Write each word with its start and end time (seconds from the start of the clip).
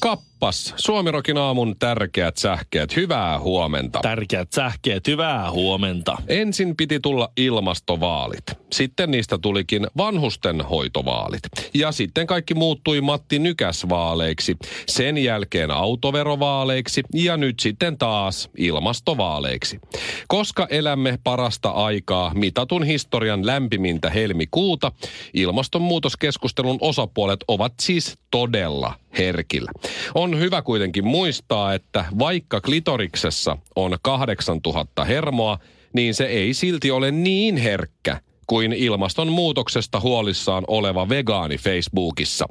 kappale. 0.00 0.37
Kappas. 0.38 0.74
Suomirokin 0.76 1.38
aamun 1.38 1.76
tärkeät 1.78 2.36
sähkeet. 2.36 2.96
Hyvää 2.96 3.40
huomenta. 3.40 3.98
Tärkeät 4.02 4.52
sähkeet, 4.52 5.06
hyvää 5.06 5.50
huomenta. 5.50 6.16
Ensin 6.28 6.76
piti 6.76 7.00
tulla 7.00 7.28
ilmastovaalit. 7.36 8.42
Sitten 8.72 9.10
niistä 9.10 9.38
tulikin 9.38 9.86
vanhustenhoitovaalit. 9.96 11.40
Ja 11.74 11.92
sitten 11.92 12.26
kaikki 12.26 12.54
muuttui 12.54 13.00
Matti 13.00 13.38
Nykäs-vaaleiksi. 13.38 14.56
Sen 14.86 15.18
jälkeen 15.18 15.70
autoverovaaleiksi 15.70 17.02
ja 17.14 17.36
nyt 17.36 17.60
sitten 17.60 17.98
taas 17.98 18.50
ilmastovaaleiksi. 18.58 19.80
Koska 20.28 20.66
elämme 20.70 21.18
parasta 21.24 21.70
aikaa 21.70 22.32
mitatun 22.34 22.84
historian 22.84 23.46
lämpimintä 23.46 24.10
helmikuuta, 24.10 24.92
ilmastonmuutoskeskustelun 25.34 26.78
osapuolet 26.80 27.44
ovat 27.48 27.72
siis 27.80 28.18
todella 28.30 28.94
herkillä. 29.18 29.72
On 30.14 30.27
hyvä 30.36 30.62
kuitenkin 30.62 31.06
muistaa, 31.06 31.74
että 31.74 32.04
vaikka 32.18 32.60
klitoriksessa 32.60 33.56
on 33.76 33.96
8000 34.02 35.04
hermoa, 35.04 35.58
niin 35.92 36.14
se 36.14 36.24
ei 36.24 36.54
silti 36.54 36.90
ole 36.90 37.10
niin 37.10 37.56
herkkä 37.56 38.20
kuin 38.46 38.72
ilmastonmuutoksesta 38.72 40.00
huolissaan 40.00 40.64
oleva 40.68 41.08
vegaani 41.08 41.58
Facebookissa. 41.58 42.46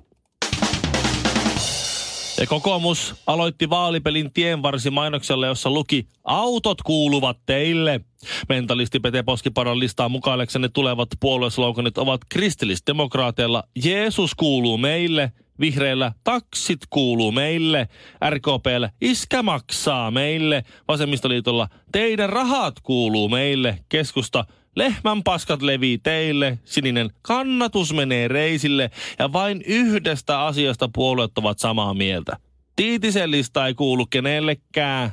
Ja 2.39 2.47
kokoomus 2.47 3.15
aloitti 3.27 3.69
vaalipelin 3.69 4.33
tienvarsimainoksella, 4.33 5.47
jossa 5.47 5.69
luki 5.69 6.07
Autot 6.23 6.81
kuuluvat 6.81 7.37
teille. 7.45 8.01
Mentalisti 8.49 8.99
Pete 8.99 9.23
Poskiparon 9.23 9.79
listaa 9.79 10.09
mukailleksenne 10.09 10.69
tulevat 10.69 11.09
puoluesloganit 11.19 11.97
ovat 11.97 12.21
kristillisdemokraateilla 12.29 13.63
Jeesus 13.83 14.35
kuuluu 14.35 14.77
meille– 14.77 15.31
Vihreillä 15.59 16.11
taksit 16.23 16.79
kuuluu 16.89 17.31
meille, 17.31 17.87
RKPllä 18.29 18.89
iskä 19.01 19.43
maksaa 19.43 20.11
meille, 20.11 20.63
Vasemmistoliitolla 20.87 21.67
teidän 21.91 22.29
rahat 22.29 22.79
kuuluu 22.83 23.29
meille, 23.29 23.79
keskusta 23.89 24.45
lehmän 24.75 25.23
paskat 25.23 25.61
levii 25.61 25.97
teille, 25.97 26.59
sininen 26.65 27.09
kannatus 27.21 27.93
menee 27.93 28.27
reisille 28.27 28.91
ja 29.19 29.33
vain 29.33 29.61
yhdestä 29.65 30.45
asiasta 30.45 30.89
puolueet 30.93 31.37
ovat 31.37 31.59
samaa 31.59 31.93
mieltä. 31.93 32.37
Tiitisen 32.75 33.31
lista 33.31 33.67
ei 33.67 33.73
kuulu 33.73 34.05
kenellekään. 34.05 35.11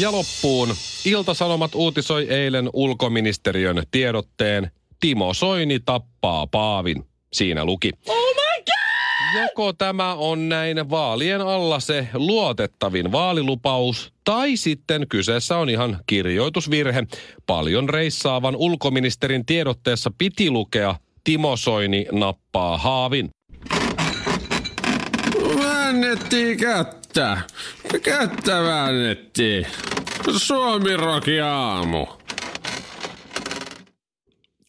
Ja 0.00 0.12
loppuun. 0.12 0.68
Iltasanomat 1.04 1.74
uutisoi 1.74 2.28
eilen 2.28 2.70
ulkoministeriön 2.72 3.82
tiedotteen 3.90 4.70
Timo 5.00 5.34
Soini 5.34 5.80
tappaa 5.80 6.46
Paavin. 6.46 7.11
Siinä 7.32 7.64
luki. 7.64 7.90
Oh 8.08 8.34
my 8.34 8.64
God! 8.64 9.42
Joko 9.42 9.72
tämä 9.72 10.14
on 10.14 10.48
näin 10.48 10.90
vaalien 10.90 11.40
alla 11.40 11.80
se 11.80 12.08
luotettavin 12.14 13.12
vaalilupaus, 13.12 14.12
tai 14.24 14.56
sitten 14.56 15.06
kyseessä 15.08 15.56
on 15.56 15.70
ihan 15.70 15.98
kirjoitusvirhe. 16.06 17.02
Paljon 17.46 17.88
reissaavan 17.88 18.56
ulkoministerin 18.56 19.46
tiedotteessa 19.46 20.10
piti 20.18 20.50
lukea 20.50 20.94
Timo 21.24 21.56
Soini 21.56 22.06
nappaa 22.12 22.78
haavin. 22.78 23.30
Väännettiin 25.62 26.58
kättä. 26.58 27.38
Kättä 28.02 28.62
väännettiin. 28.62 29.66
Suomi 30.36 30.96
Roki 30.96 31.40
aamu. 31.40 32.06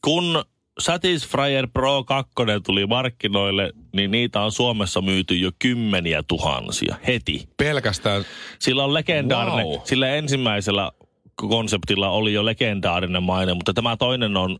Kun 0.03 0.45
Satisfyer 0.79 1.67
Pro 1.73 2.03
2 2.03 2.33
tuli 2.65 2.85
markkinoille, 2.85 3.73
niin 3.93 4.11
niitä 4.11 4.41
on 4.41 4.51
Suomessa 4.51 5.01
myyty 5.01 5.35
jo 5.35 5.51
kymmeniä 5.59 6.23
tuhansia 6.27 6.95
heti. 7.07 7.47
Pelkästään. 7.57 8.25
Sillä 8.59 8.83
on 8.83 8.93
legendaarinen, 8.93 9.65
Wow. 9.65 9.79
sillä 9.83 10.09
ensimmäisellä 10.09 10.91
konseptilla 11.35 12.09
oli 12.09 12.33
jo 12.33 12.45
legendaarinen 12.45 13.23
maine, 13.23 13.53
mutta 13.53 13.73
tämä 13.73 13.97
toinen 13.97 14.37
on 14.37 14.59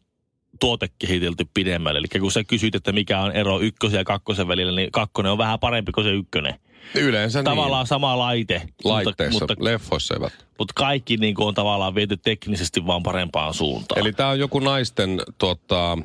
tuotekehitelty 0.60 1.46
pidemmälle. 1.54 2.00
Eli 2.00 2.20
kun 2.20 2.32
sä 2.32 2.44
kysyt, 2.44 2.76
että 2.76 2.92
mikä 2.92 3.20
on 3.22 3.32
ero 3.32 3.60
ykkösen 3.60 3.98
ja 3.98 4.04
kakkosen 4.04 4.48
välillä, 4.48 4.76
niin 4.76 4.92
kakkonen 4.92 5.32
on 5.32 5.38
vähän 5.38 5.60
parempi 5.60 5.92
kuin 5.92 6.04
se 6.06 6.12
ykkönen. 6.12 6.54
Yleensä 6.96 7.44
Tavallaan 7.44 7.88
sama 7.88 8.18
laite. 8.18 8.58
niin. 8.58 8.74
Laitteissa, 8.84 9.40
Mutta, 9.40 9.54
mutta, 9.54 9.64
leffoissa 9.64 10.14
eivät. 10.16 10.34
mutta 10.60 10.74
kaikki 10.76 11.18
niin 11.18 11.36
kuin 11.36 11.48
on 11.48 11.54
tavallaan 11.54 11.96
viety 11.96 12.18
teknisesti 12.18 12.86
vaan 12.86 13.04
parempaan 13.04 13.54
suuntaan. 13.54 14.02
Eli 14.02 14.14
tämä 14.14 14.30
on 14.30 14.40
joku 14.40 14.60
naisten 14.60 15.22
tota, 15.38 15.98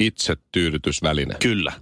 itsetyydytysväline. 0.00 1.34
Kyllä. 1.42 1.72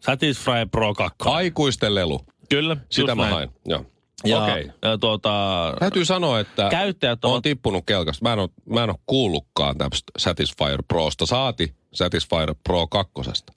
Satisfy 0.00 0.50
Pro 0.70 0.94
2. 0.94 1.16
Aikuisten 1.24 1.94
lelu. 1.94 2.20
Kyllä, 2.48 2.76
Sitä 2.90 3.14
mä 3.14 3.26
hain. 3.26 3.48
Joo. 3.66 3.86
Ja, 4.24 4.42
Okei. 4.42 4.70
ja 4.82 4.98
tuota, 4.98 5.30
Täytyy 5.78 6.04
sanoa, 6.04 6.40
että 6.40 6.68
Käyttäjät 6.70 7.24
on 7.24 7.32
ovat- 7.32 7.42
tippunut 7.42 7.84
kelkasta. 7.86 8.22
Mä 8.24 8.32
en 8.32 8.38
ole, 8.38 8.48
mä 8.70 8.84
en 8.84 8.90
ole 8.90 8.98
kuullutkaan 9.06 9.78
tästä 9.78 10.12
Satisfyer 10.18 10.82
Prosta. 10.88 11.26
Saati 11.26 11.74
Satisfyer 11.94 12.54
Pro 12.64 12.86
2. 12.86 13.12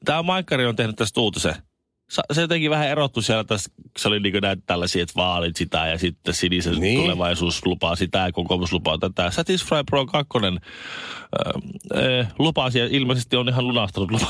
tämä 0.06 0.24
Maikkari 0.24 0.66
on 0.66 0.76
tehnyt 0.76 0.96
tästä 0.96 1.20
uutisen. 1.22 1.56
Se 2.34 2.42
jotenkin 2.42 2.70
vähän 2.72 2.88
erottu 2.88 3.22
siellä, 3.22 3.44
tässä, 3.44 3.72
se 3.98 4.08
oli 4.08 4.20
niin 4.20 4.34
näitä 4.42 4.62
tällaisia, 4.66 5.04
että 5.04 5.14
vaalit 5.16 5.56
sitä 5.56 5.88
ja 5.88 5.98
sitten 5.98 6.34
sinisen 6.34 6.80
Niin. 6.80 7.02
tulevaisuus 7.02 7.66
lupaa 7.66 7.96
sitä 7.96 8.18
ja 8.20 8.32
kokoomus 8.32 8.74
lupaa 8.74 8.98
tätä. 8.98 9.32
Satisfy 9.32 9.76
Pro 9.90 10.06
2 10.06 10.30
äh, 10.46 10.54
äh, 12.20 12.34
lupasi 12.40 12.80
ja 12.80 12.88
ilmeisesti 12.92 13.36
on 13.36 13.50
ihan 13.50 13.68
lunastanut 13.68 14.12
lupa, 14.12 14.28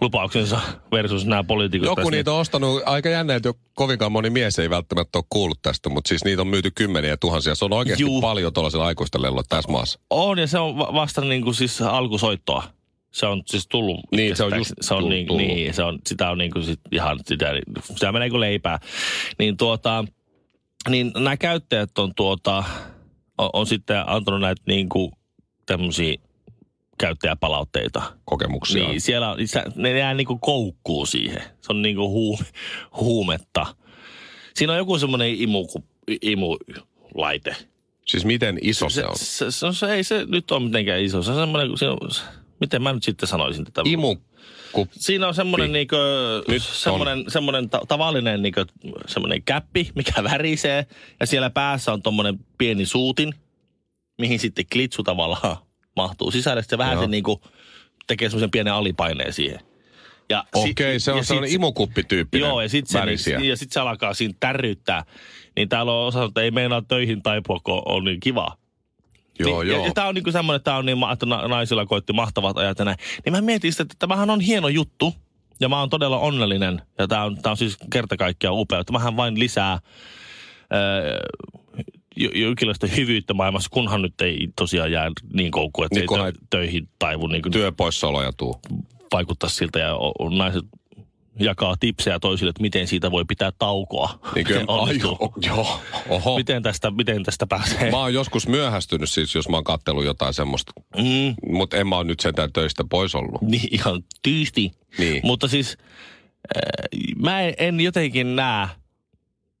lupauksensa 0.00 0.60
versus 0.92 1.26
nämä 1.26 1.44
poliitikot. 1.44 1.86
Joku 1.86 1.96
tässä. 1.96 2.10
niitä 2.10 2.32
on 2.32 2.40
ostanut, 2.40 2.82
aika 2.86 3.08
jännä, 3.08 3.34
että 3.34 3.48
jo 3.48 3.54
kovinkaan 3.74 4.12
moni 4.12 4.30
mies 4.30 4.58
ei 4.58 4.70
välttämättä 4.70 5.18
ole 5.18 5.24
kuullut 5.30 5.62
tästä, 5.62 5.88
mutta 5.88 6.08
siis 6.08 6.24
niitä 6.24 6.42
on 6.42 6.48
myyty 6.48 6.70
kymmeniä 6.70 7.16
tuhansia. 7.16 7.54
Se 7.54 7.64
on 7.64 7.72
oikeasti 7.72 8.02
Juu. 8.02 8.20
paljon 8.20 8.52
tuollaisella 8.52 8.86
aikuisten 8.86 9.22
lelulla 9.22 9.42
tässä 9.48 9.72
maassa. 9.72 10.00
On 10.10 10.38
ja 10.38 10.46
se 10.46 10.58
on 10.58 10.78
va- 10.78 10.92
vasta 10.94 11.20
niin 11.20 11.42
kuin 11.42 11.54
siis 11.54 11.82
alkusoittoa. 11.82 12.75
Se 13.16 13.26
on 13.26 13.42
siis 13.46 13.66
tullut. 13.68 14.00
Niin, 14.16 14.36
se 14.36 14.44
on 14.44 14.56
just 14.56 14.72
se 14.80 14.94
on 14.94 15.00
tullut- 15.00 15.10
niin, 15.14 15.26
tullut. 15.26 15.46
niin, 15.46 15.74
se 15.74 15.82
on, 15.82 15.98
sitä 16.06 16.30
on 16.30 16.38
niin 16.38 16.50
kuin 16.50 16.64
sit 16.64 16.80
ihan, 16.92 17.20
sitä, 17.26 17.52
sitä 17.94 18.12
menee 18.12 18.30
kuin 18.30 18.40
leipää. 18.40 18.78
Niin 19.38 19.56
tuota, 19.56 20.04
niin 20.88 21.12
nämä 21.14 21.36
käyttäjät 21.36 21.98
on 21.98 22.14
tuota, 22.14 22.64
on, 23.38 23.50
on 23.52 23.66
sitten 23.66 24.08
antanut 24.08 24.40
näitä 24.40 24.62
niin 24.66 24.88
kuin 24.88 25.12
tämmöisiä 25.66 26.14
käyttäjäpalautteita. 26.98 28.02
Kokemuksia. 28.24 28.88
Niin, 28.88 29.00
siellä 29.00 29.30
on, 29.30 29.48
se- 29.48 29.64
ne 29.74 29.98
jää 29.98 30.14
niin 30.14 30.26
kuin 30.26 30.40
koukkuu 30.40 31.06
siihen. 31.06 31.42
Se 31.42 31.72
on 31.72 31.82
niin 31.82 31.96
kuin 31.96 32.10
huume, 32.10 32.44
huumetta. 33.00 33.66
Siinä 34.54 34.72
on 34.72 34.78
joku 34.78 34.98
semmoinen 34.98 35.34
imu, 35.40 35.66
imulaite. 36.22 37.56
Siis 38.06 38.24
miten 38.24 38.58
iso 38.62 38.88
se, 38.88 39.04
on? 39.06 39.18
Se, 39.18 39.50
se, 39.50 39.66
se, 39.72 39.94
ei 39.94 40.04
se 40.04 40.24
nyt 40.28 40.50
ole 40.50 40.64
mitenkään 40.64 41.00
iso. 41.02 41.22
Se 41.22 41.30
on 41.30 41.36
semmoinen, 41.36 41.78
se 41.78 41.88
on, 41.88 41.98
miten 42.60 42.82
mä 42.82 42.92
nyt 42.92 43.02
sitten 43.02 43.28
sanoisin 43.28 43.64
tätä? 43.64 43.82
Imu. 43.84 44.16
Ku, 44.72 44.88
Siinä 44.90 45.28
on 45.28 45.34
semmoinen, 45.34 45.72
niinkö, 45.72 45.96
semmoinen, 46.60 47.24
semmoinen 47.28 47.70
ta- 47.70 47.82
tavallinen 47.88 48.42
niinkö, 48.42 48.66
semmoinen 49.06 49.42
käppi, 49.42 49.90
mikä 49.94 50.24
värisee. 50.24 50.86
Ja 51.20 51.26
siellä 51.26 51.50
päässä 51.50 51.92
on 51.92 52.02
tommonen 52.02 52.38
pieni 52.58 52.86
suutin, 52.86 53.34
mihin 54.18 54.38
sitten 54.38 54.64
klitsu 54.72 55.02
tavallaan 55.02 55.56
mahtuu 55.96 56.30
sisälle. 56.30 56.62
Sitten 56.62 56.76
se 56.76 56.78
vähän 56.78 56.94
Joo. 56.94 57.02
se 57.02 57.08
niinku 57.08 57.42
tekee 58.06 58.28
semmoisen 58.28 58.50
pienen 58.50 58.72
alipaineen 58.72 59.32
siihen. 59.32 59.60
Ja 60.30 60.44
si- 60.62 60.70
Okei, 60.70 61.00
se 61.00 61.10
ja 61.10 61.16
on 61.16 61.24
sellainen 61.24 61.54
imukuppityyppinen 61.54 62.48
Joo, 62.48 62.60
ja 62.60 62.68
sitten 62.68 63.18
se, 63.18 63.36
niin, 63.36 63.48
ja 63.48 63.56
sit 63.56 63.72
se 63.72 63.80
alkaa 63.80 64.14
siinä 64.14 64.34
tärryttää. 64.40 65.04
Niin 65.56 65.68
täällä 65.68 65.92
on 65.92 66.06
osa, 66.06 66.24
että 66.24 66.40
ei 66.40 66.50
meinaa 66.50 66.82
töihin 66.82 67.22
taipua, 67.22 67.60
kun 67.64 67.82
on 67.86 68.04
niin 68.04 68.20
kiva. 68.20 68.56
Joo, 69.38 69.62
niin, 69.62 69.72
joo. 69.72 69.80
Ja, 69.80 69.86
ja 69.86 69.94
tämä 69.94 70.06
on 70.08 70.14
niinku 70.14 70.32
semmoinen, 70.32 70.56
että 70.56 70.70
tää 70.70 70.76
on 70.78 70.86
niin, 70.86 70.98
että 71.12 71.26
na- 71.26 71.48
naisilla 71.48 71.86
koitti 71.86 72.12
mahtavat 72.12 72.58
ajat 72.58 72.78
ja 72.78 72.84
näin. 72.84 72.96
Niin 73.24 73.32
mä 73.32 73.40
mietin 73.40 73.72
sitä, 73.72 73.82
että 73.82 73.94
tämähän 73.98 74.30
on 74.30 74.40
hieno 74.40 74.68
juttu. 74.68 75.14
Ja 75.60 75.68
mä 75.68 75.80
oon 75.80 75.90
todella 75.90 76.18
onnellinen. 76.18 76.82
Ja 76.98 77.08
tää 77.08 77.24
on, 77.24 77.36
tää 77.42 77.50
on 77.50 77.56
siis 77.56 77.76
kerta 77.92 78.16
kaikkiaan 78.16 78.56
upea. 78.58 78.84
Tämähän 78.84 79.16
vain 79.16 79.38
lisää 79.38 79.78
öö, 80.74 81.18
jo- 82.16 82.30
jonkinlaista 82.34 82.86
hyvyyttä 82.86 83.34
maailmassa, 83.34 83.68
kunhan 83.72 84.02
nyt 84.02 84.20
ei 84.20 84.48
tosiaan 84.56 84.92
jää 84.92 85.10
niin 85.32 85.50
koukkuun, 85.50 85.86
että 85.86 86.00
Niin, 86.00 86.26
ei 86.26 86.32
tö- 86.32 86.38
töihin 86.50 86.88
taivu. 86.98 87.26
Niin 87.26 87.42
kuin, 87.42 87.52
Työpoissaoloja 87.52 88.32
tuu. 88.36 88.60
vaikuttaa 89.12 89.48
siltä 89.50 89.78
ja 89.78 89.94
o- 89.94 90.28
naiset 90.30 90.64
jakaa 91.40 91.76
tipsejä 91.80 92.18
toisille, 92.18 92.50
että 92.50 92.62
miten 92.62 92.86
siitä 92.86 93.10
voi 93.10 93.24
pitää 93.24 93.52
taukoa. 93.58 94.18
Niin 94.34 94.46
kyllä, 94.46 94.64
ai, 94.68 94.98
joo, 95.46 95.80
oho. 96.08 96.36
Miten 96.36 96.62
tästä, 96.62 96.90
miten 96.90 97.22
tästä 97.22 97.46
pääsee? 97.46 97.90
Mä 97.90 97.96
oon 97.96 98.14
joskus 98.14 98.48
myöhästynyt 98.48 99.10
siis, 99.10 99.34
jos 99.34 99.48
mä 99.48 99.56
oon 99.56 99.64
kattellut 99.64 100.04
jotain 100.04 100.34
semmoista. 100.34 100.72
Mm, 100.96 101.52
Mutta 101.56 101.76
en 101.76 101.86
mä 101.86 101.96
oon 101.96 102.06
nyt 102.06 102.20
sentään 102.20 102.52
töistä 102.52 102.84
pois 102.90 103.14
ollut. 103.14 103.42
niin 103.42 103.68
ihan 103.70 104.04
tyysti. 104.22 104.70
Niin. 104.98 105.20
Mutta 105.24 105.48
siis 105.48 105.76
äh, 106.56 106.62
mä 107.22 107.40
en, 107.40 107.54
en 107.58 107.80
jotenkin 107.80 108.36
näe 108.36 108.68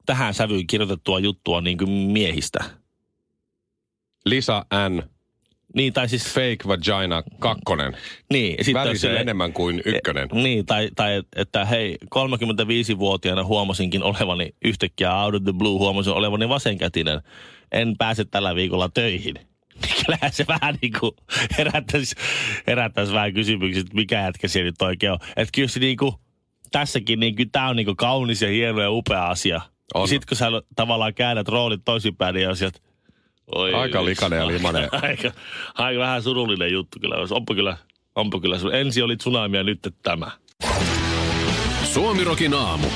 tähän 0.06 0.34
sävyyn 0.34 0.66
kirjoitettua 0.66 1.18
juttua 1.18 1.60
niin 1.60 1.78
kuin 1.78 1.90
miehistä. 1.90 2.64
Lisa 4.26 4.66
N. 4.88 5.02
Niin, 5.76 5.92
tai 5.92 6.08
siis... 6.08 6.34
Fake 6.34 6.56
Vagina 6.66 7.22
kakkonen. 7.38 7.96
Niin, 8.32 8.64
sitten 8.64 8.80
on 8.82 8.86
Värisee 8.86 9.08
silleen- 9.08 9.22
enemmän 9.22 9.52
kuin 9.52 9.82
ykkönen. 9.84 10.28
Niin, 10.32 10.66
tai, 10.66 10.90
tai 10.96 11.22
että 11.36 11.64
hei, 11.64 11.98
35-vuotiaana 12.04 13.44
huomasinkin 13.44 14.02
olevani 14.02 14.54
yhtäkkiä 14.64 15.22
out 15.22 15.34
of 15.34 15.42
the 15.42 15.52
blue, 15.52 15.78
huomasin 15.78 16.12
olevani 16.12 16.48
vasenkätinen. 16.48 17.20
En 17.72 17.94
pääse 17.98 18.24
tällä 18.24 18.54
viikolla 18.54 18.88
töihin. 18.94 19.34
Kyllähän 20.04 20.32
se 20.32 20.44
vähän 20.48 20.78
niin 20.82 20.92
kuin 21.00 21.12
herättäisi, 21.58 22.14
herättäisi 22.66 23.12
vähän 23.12 23.34
kysymyksiä, 23.34 23.80
että 23.80 23.94
mikä 23.94 24.22
jätkä 24.22 24.48
siellä 24.48 24.68
nyt 24.68 24.82
oikein 24.82 25.12
on. 25.12 25.18
Että 25.36 25.52
kyllä 25.54 25.68
se 25.68 25.80
niin 25.80 25.96
kuin, 25.96 26.14
tässäkin 26.72 27.20
niin 27.20 27.36
kuin, 27.36 27.50
tämä 27.50 27.68
on 27.68 27.76
niin 27.76 27.86
kuin 27.86 27.96
kaunis 27.96 28.42
ja 28.42 28.48
hieno 28.48 28.80
ja 28.80 28.90
upea 28.90 29.26
asia. 29.28 29.60
On. 29.94 30.08
Sitten 30.08 30.28
kun 30.28 30.36
sä 30.36 30.46
tavallaan 30.76 31.14
käännät 31.14 31.48
roolit 31.48 31.80
toisinpäin, 31.84 32.34
niin 32.34 32.48
on 32.48 32.56
sieltä, 32.56 32.78
Oi, 33.54 33.74
Aika 33.74 34.04
likainen 34.04 34.38
ja 34.38 34.46
limainen. 34.46 34.88
aika, 35.02 35.30
aika 35.74 36.00
vähän 36.00 36.22
surullinen 36.22 36.72
juttu 36.72 36.98
kyllä. 37.00 37.16
Onpa 37.30 37.54
kyllä, 37.54 37.76
onpa 38.14 38.40
kyllä. 38.40 38.58
sun- 38.58 38.74
Ensin 38.74 39.04
oli 39.04 39.16
tsunami 39.16 39.56
ja 39.56 39.62
nyt 39.62 39.94
tämä. 40.02 40.30
Suomirokin 41.84 42.54
aamu. 42.54 42.86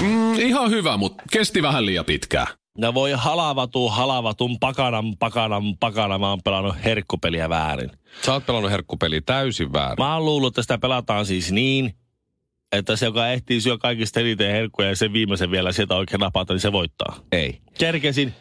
Mm, 0.00 0.34
ihan 0.40 0.70
hyvä, 0.70 0.96
mutta 0.96 1.22
kesti 1.32 1.62
vähän 1.62 1.86
liian 1.86 2.04
pitkään. 2.04 2.46
Ja 2.78 2.94
voi 2.94 3.12
halavatu, 3.12 3.88
halavatun, 3.88 4.58
pakanan, 4.58 5.16
pakanan, 5.18 5.62
pakanan. 5.80 6.20
Mä 6.20 6.28
oon 6.30 6.42
pelannut 6.44 6.74
herkkupeliä 6.84 7.48
väärin. 7.48 7.90
Sä 8.24 8.32
oot 8.32 8.46
pelannut 8.46 8.70
herkkupeliä 8.70 9.20
täysin 9.26 9.72
väärin. 9.72 10.04
Mä 10.04 10.14
oon 10.14 10.24
luullut, 10.24 10.48
että 10.52 10.62
sitä 10.62 10.78
pelataan 10.78 11.26
siis 11.26 11.52
niin, 11.52 11.94
että 12.72 12.96
se, 12.96 13.06
joka 13.06 13.28
ehtii 13.28 13.60
syö 13.60 13.78
kaikista 13.78 14.20
eniten 14.20 14.50
herkkuja 14.52 14.88
ja 14.88 14.96
sen 14.96 15.12
viimeisen 15.12 15.50
vielä 15.50 15.72
sieltä 15.72 15.94
oikein 15.96 16.20
napata, 16.20 16.52
niin 16.52 16.60
se 16.60 16.72
voittaa. 16.72 17.16
Ei. 17.32 17.58
Kerkesin. 17.78 18.34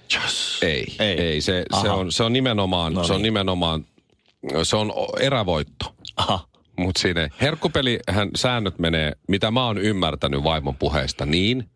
Ei, 0.62 0.70
ei, 0.70 0.96
Ei. 1.00 1.20
ei. 1.20 1.42
Se, 1.42 1.66
se, 1.82 1.90
on, 1.90 2.12
se 2.12 2.24
on 2.24 2.34
nimenomaan, 2.34 2.94
No 2.94 3.04
se 3.04 3.14
on 3.14 3.18
niin. 3.18 3.24
nimenomaan, 3.24 3.86
se 4.64 4.76
on 4.76 4.94
erävoitto. 5.20 5.96
Aha. 6.18 6.48
Mutta 6.78 7.02
siinä 7.02 7.30
herkkupelihän 7.42 8.30
säännöt 8.36 8.80
menee, 8.80 9.12
mitä 9.28 9.52
mä 9.52 9.66
oon 9.66 9.78
ymmärtänyt 9.78 10.44
vaimon 10.44 10.76
puheesta 10.76 11.26
niin, 11.26 11.70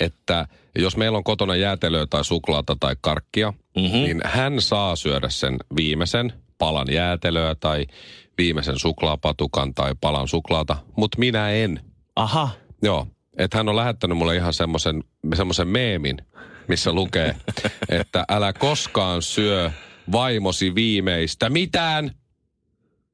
että 0.00 0.46
jos 0.78 0.96
meillä 0.96 1.18
on 1.18 1.24
kotona 1.24 1.56
jäätelöä 1.56 2.06
tai 2.06 2.24
suklaata 2.24 2.76
tai 2.80 2.96
karkkia, 3.00 3.50
Mhm. 3.50 3.84
mm-hmm. 3.86 3.98
niin 3.98 4.20
hän 4.24 4.60
saa 4.60 4.96
syödä 4.96 5.28
sen 5.28 5.56
viimeisen 5.76 6.32
palan 6.58 6.86
jäätelöä 6.92 7.54
tai 7.54 7.86
viimeisen 8.38 8.78
suklaapatukan 8.78 9.74
tai 9.74 9.94
palan 10.00 10.28
suklaata, 10.28 10.76
mutta 10.96 11.18
minä 11.18 11.50
en. 11.50 11.80
Aha. 12.16 12.50
Joo, 12.82 13.06
että 13.38 13.56
hän 13.58 13.68
on 13.68 13.76
lähettänyt 13.76 14.18
mulle 14.18 14.36
ihan 14.36 14.54
semmoisen 14.54 15.04
semmoisen 15.34 15.68
meemin, 15.68 16.16
missä 16.68 16.92
lukee, 16.92 17.36
että 17.88 18.24
älä 18.28 18.52
koskaan 18.52 19.22
syö 19.22 19.70
vaimosi 20.12 20.74
viimeistä 20.74 21.50
mitään. 21.50 22.10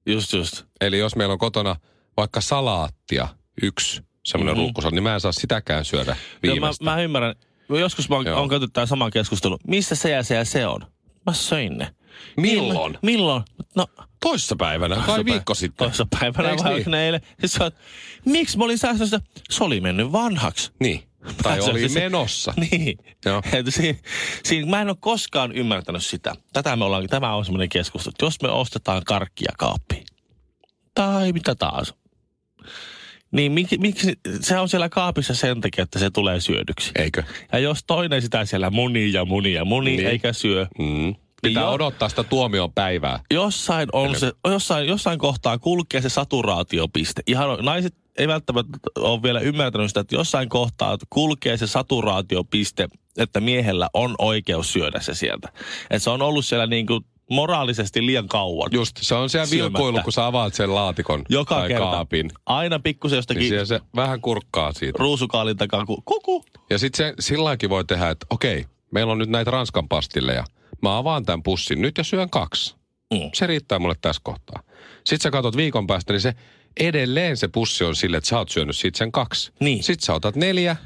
Just 0.06 0.32
just. 0.32 0.64
Eli 0.80 0.98
jos 0.98 1.16
meillä 1.16 1.32
on 1.32 1.38
kotona 1.38 1.76
vaikka 2.16 2.40
salaattia, 2.40 3.28
yksi 3.62 4.02
semmoinen 4.24 4.52
Mhm. 4.52 4.58
mm-hmm. 4.58 4.64
ruukkosala, 4.66 4.94
niin 4.94 5.02
mä 5.02 5.14
en 5.14 5.20
saa 5.20 5.32
sitäkään 5.32 5.84
syödä 5.84 6.10
Joo, 6.10 6.16
mä, 6.16 6.52
viimeistä. 6.52 6.84
mä 6.84 7.02
ymmärrän. 7.02 7.34
Joskus 7.68 8.08
mä 8.08 8.16
oon, 8.16 8.26
Joo. 8.26 8.38
oon 8.38 8.48
käyty 8.48 8.68
tämä 8.68 8.86
sama 8.86 9.10
keskustelu. 9.10 9.58
Missä 9.68 9.94
se 9.94 10.10
ja 10.10 10.22
se 10.22 10.34
ja 10.34 10.44
se 10.44 10.66
on? 10.66 10.80
Mä 11.26 11.32
söin 11.32 11.78
ne. 11.78 11.94
Milloin? 12.36 12.98
Milloin? 13.02 13.42
No, 13.76 13.86
Toissapäivänä, 14.22 14.94
kai 14.94 15.04
Toissapäivä- 15.04 15.24
viikko 15.32 15.54
sitten. 15.54 15.86
Toissapäivänä 15.86 16.50
Eiks 16.50 16.64
vai 16.64 16.74
niin? 16.80 16.94
eilen. 16.94 17.20
Siis 17.40 17.60
oot, 17.60 17.74
miksi 18.24 18.58
mä 18.58 18.64
olin 18.64 18.78
säästössä? 18.78 19.20
Se 19.50 19.64
oli 19.64 19.80
mennyt 19.80 20.12
vanhaksi. 20.12 20.70
Niin, 20.80 21.02
tai 21.42 21.62
Se- 21.62 21.70
oli 21.70 21.88
se- 21.88 22.00
menossa. 22.00 22.54
Niin. 22.70 22.98
Joo. 23.26 23.42
Että 23.52 23.70
siinä, 23.70 23.98
siinä, 24.44 24.70
mä 24.70 24.80
en 24.80 24.88
ole 24.88 24.96
koskaan 25.00 25.52
ymmärtänyt 25.52 26.04
sitä. 26.04 26.34
Tätä 26.52 26.76
me 26.76 26.84
ollaan, 26.84 27.06
tämä 27.06 27.34
on 27.34 27.44
semmoinen 27.44 27.68
keskustelu. 27.68 28.14
Jos 28.22 28.42
me 28.42 28.48
ostetaan 28.48 29.02
karkkia 29.06 29.52
kaappiin, 29.58 30.04
tai 30.94 31.32
mitä 31.32 31.54
taas, 31.54 31.94
niin 33.32 33.52
miksi, 33.52 33.78
miksi 33.78 34.12
se 34.40 34.58
on 34.58 34.68
siellä 34.68 34.88
kaapissa 34.88 35.34
sen 35.34 35.60
takia, 35.60 35.82
että 35.84 35.98
se 35.98 36.10
tulee 36.10 36.40
syödyksi. 36.40 36.90
Eikö? 36.98 37.22
Ja 37.52 37.58
jos 37.58 37.84
toinen 37.86 38.22
sitä 38.22 38.44
siellä 38.44 38.70
muni 38.70 39.12
ja 39.12 39.24
muni 39.24 39.52
ja 39.52 39.64
muni 39.64 39.90
Niin. 39.90 39.96
niin. 39.96 40.08
eikä 40.08 40.32
syö, 40.32 40.66
Mm. 40.78 41.14
Pitää 41.42 41.62
jo- 41.62 41.70
odottaa 41.72 42.08
sitä 42.08 42.22
tuomion 42.24 42.72
päivää. 42.72 43.20
jossain, 43.34 43.88
on 43.92 44.16
se, 44.16 44.32
jossain, 44.50 44.88
jossain 44.88 45.18
kohtaa 45.18 45.58
kulkee 45.58 46.00
se 46.00 46.08
saturaatiopiste. 46.08 47.22
Ihan 47.26 47.58
naiset 47.64 47.94
ei 48.18 48.28
välttämättä 48.28 48.78
ole 48.98 49.22
vielä 49.22 49.40
ymmärtänyt 49.40 49.88
sitä, 49.90 50.00
että 50.00 50.14
jossain 50.14 50.48
kohtaa 50.48 50.96
kulkee 51.10 51.56
se 51.56 51.66
saturaatiopiste, 51.66 52.88
että 53.18 53.40
miehellä 53.40 53.88
on 53.94 54.14
oikeus 54.18 54.72
syödä 54.72 55.00
se 55.00 55.14
sieltä. 55.14 55.48
Että 55.90 55.98
se 55.98 56.10
on 56.10 56.22
ollut 56.22 56.44
siellä 56.46 56.66
niin 56.66 56.86
kuin 56.86 57.04
moraalisesti 57.30 58.06
liian 58.06 58.28
kauan. 58.28 58.68
Just, 58.72 58.96
se 59.00 59.14
on 59.14 59.30
siellä 59.30 59.46
Syömättä. 59.46 59.78
vilkuilu, 59.78 60.02
kun 60.04 60.12
sä 60.12 60.26
avaat 60.26 60.54
sen 60.54 60.74
laatikon 60.74 61.22
Joka 61.28 61.54
tai 61.54 61.68
kerta. 61.68 61.84
kaapin. 61.90 62.30
Aina 62.46 62.78
pikkusen 62.78 63.14
Niin 63.14 63.18
jostakin 63.18 63.48
siellä 63.48 63.64
se 63.64 63.80
vähän 63.96 64.20
kurkkaa 64.20 64.72
siitä. 64.72 64.98
ruusukaalin 64.98 65.56
takaa, 65.56 65.84
kuku. 66.04 66.44
Ja 66.70 66.78
sitten 66.78 67.06
se 67.06 67.14
silläkin 67.20 67.70
voi 67.70 67.84
tehdä, 67.84 68.10
että 68.10 68.26
okei, 68.30 68.64
meillä 68.90 69.12
on 69.12 69.18
nyt 69.18 69.28
näitä 69.28 69.50
Ranskan 69.50 69.88
pastilleja. 69.88 70.44
Mä 70.82 70.98
avaan 70.98 71.24
tämän 71.24 71.42
pussin 71.42 71.82
nyt 71.82 71.98
ja 71.98 72.04
syön 72.04 72.30
kaksi. 72.30 72.74
Mm. 73.14 73.30
Se 73.34 73.46
riittää 73.46 73.78
mulle 73.78 73.94
tässä 74.00 74.22
kohtaa. 74.24 74.62
Sitten 75.04 75.20
sä 75.22 75.30
katsot 75.30 75.56
viikon 75.56 75.86
päästä, 75.86 76.12
niin 76.12 76.20
se 76.20 76.34
edelleen 76.80 77.36
se 77.36 77.48
pussi 77.48 77.84
on 77.84 77.96
sille, 77.96 78.16
että 78.16 78.28
sä 78.28 78.38
oot 78.38 78.48
syönyt 78.48 78.76
siitä 78.76 78.98
sen 78.98 79.12
kaksi. 79.12 79.52
Niin. 79.60 79.82
Sitten 79.82 80.06
sä 80.06 80.14
otat 80.14 80.36
neljä 80.36 80.76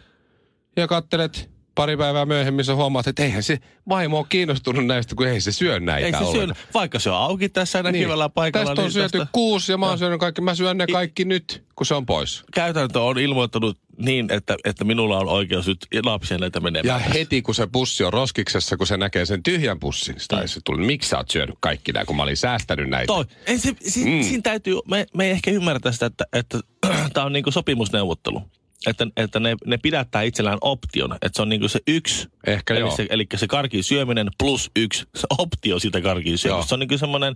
ja 0.76 0.88
kattelet 0.88 1.50
pari 1.76 1.96
päivää 1.96 2.26
myöhemmin, 2.26 2.64
sä 2.64 2.74
huomaat, 2.74 3.06
että 3.06 3.22
eihän 3.22 3.42
se 3.42 3.58
vaimo 3.88 4.18
ole 4.18 4.26
kiinnostunut 4.28 4.86
näistä, 4.86 5.14
kun 5.14 5.26
ei 5.26 5.40
se 5.40 5.52
syö 5.52 5.80
näitä 5.80 6.18
Ei 6.18 6.26
se 6.26 6.32
syö, 6.32 6.46
vaikka 6.74 6.98
se 6.98 7.10
on 7.10 7.16
auki 7.16 7.48
tässä 7.48 7.82
näkyvällä 7.82 8.28
paikalla. 8.28 8.64
Niin. 8.64 8.76
Tästä 8.76 8.82
on 8.82 8.86
niin 8.86 8.92
syöty 8.92 9.18
tästä- 9.18 9.32
kuusi 9.32 9.72
ja 9.72 9.78
mä 9.78 9.88
oon 9.88 9.98
syönyt 9.98 10.20
kaikki. 10.20 10.40
Mä 10.40 10.54
syön 10.54 10.78
ne 10.78 10.86
kaikki 10.86 11.24
nyt, 11.24 11.64
kun 11.76 11.86
se 11.86 11.94
on 11.94 12.06
pois. 12.06 12.44
käytäntö 12.54 13.00
on 13.00 13.18
ilmoittanut 13.18 13.78
niin, 13.98 14.32
että, 14.32 14.56
että 14.64 14.84
minulla 14.84 15.18
on 15.18 15.28
oikeus 15.28 15.66
nyt 15.66 15.86
lapsia 16.04 16.38
näitä 16.38 16.56
Ja 16.56 16.60
menemään. 16.60 17.00
heti 17.00 17.42
kun 17.42 17.54
se 17.54 17.66
pussi 17.66 18.04
on 18.04 18.12
roskiksessa, 18.12 18.76
kun 18.76 18.86
se 18.86 18.96
näkee 18.96 19.26
sen 19.26 19.42
tyhjän 19.42 19.78
pussin, 19.80 20.16
tai 20.28 20.48
se 20.48 20.60
tuli, 20.64 20.86
miksi 20.86 21.08
sä 21.08 21.16
oot 21.16 21.30
syönyt 21.30 21.54
kaikki 21.60 21.92
nämä, 21.92 22.04
kun 22.04 22.16
mä 22.16 22.22
olin 22.22 22.36
säästänyt 22.36 22.88
näitä. 22.90 23.06
Toi, 23.06 23.24
ei 23.46 23.58
se, 23.58 23.72
si, 23.80 24.04
Mm. 24.04 24.10
mm. 24.10 24.22
siinä 24.22 24.42
täytyy, 24.42 24.74
me, 24.90 25.06
me 25.14 25.24
ei 25.24 25.30
ehkä 25.30 25.50
ymmärretä 25.50 25.92
sitä, 25.92 26.06
että, 26.06 26.24
että 26.32 26.60
tämä 27.14 27.26
on 27.26 27.32
niinku 27.32 27.50
sopimusneuvottelu. 27.50 28.42
Että, 28.86 29.06
että 29.16 29.40
ne, 29.40 29.56
ne 29.66 29.78
pidättää 29.78 30.22
itsellään 30.22 30.58
option, 30.60 31.12
että 31.12 31.30
se 31.32 31.42
on 31.42 31.48
niinku 31.48 31.68
se 31.68 31.80
yksi, 31.86 32.28
Ehkä 32.46 32.74
eli 32.74 32.80
joo. 32.80 32.96
se, 32.96 33.06
eli 33.10 33.26
se 33.36 33.46
karkin 33.46 33.84
syöminen 33.84 34.28
plus 34.38 34.70
yksi, 34.76 35.04
se 35.14 35.26
optio 35.38 35.78
siitä 35.78 36.00
karkin 36.00 36.30
Joo. 36.30 36.36
syömistä. 36.36 36.68
Se 36.68 36.74
on 36.74 36.80
niinku 36.80 36.98
semmoinen 36.98 37.34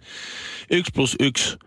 yksi 0.70 0.92
plus 0.94 1.16
yksi 1.20 1.58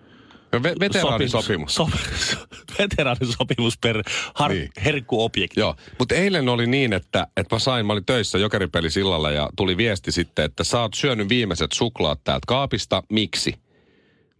Ve- 0.59 0.79
Veteraanisopimus. 0.79 1.75
Sop, 1.75 1.89
veteraanisopimus 2.79 3.77
per 3.77 4.03
har, 4.35 4.51
niin. 4.51 4.69
herkkuobjekti. 4.85 5.59
Joo, 5.59 5.75
mutta 5.99 6.15
eilen 6.15 6.49
oli 6.49 6.67
niin, 6.67 6.93
että, 6.93 7.27
että 7.37 7.55
mä 7.55 7.59
sain, 7.59 7.85
mä 7.85 7.93
olin 7.93 8.05
töissä 8.05 8.37
jokeripeli 8.37 8.89
sillalla 8.91 9.31
ja 9.31 9.49
tuli 9.55 9.77
viesti 9.77 10.11
sitten, 10.11 10.45
että 10.45 10.63
sä 10.63 10.81
oot 10.81 10.93
syönyt 10.93 11.29
viimeiset 11.29 11.71
suklaat 11.71 12.23
täältä 12.23 12.45
kaapista, 12.47 13.03
miksi? 13.09 13.53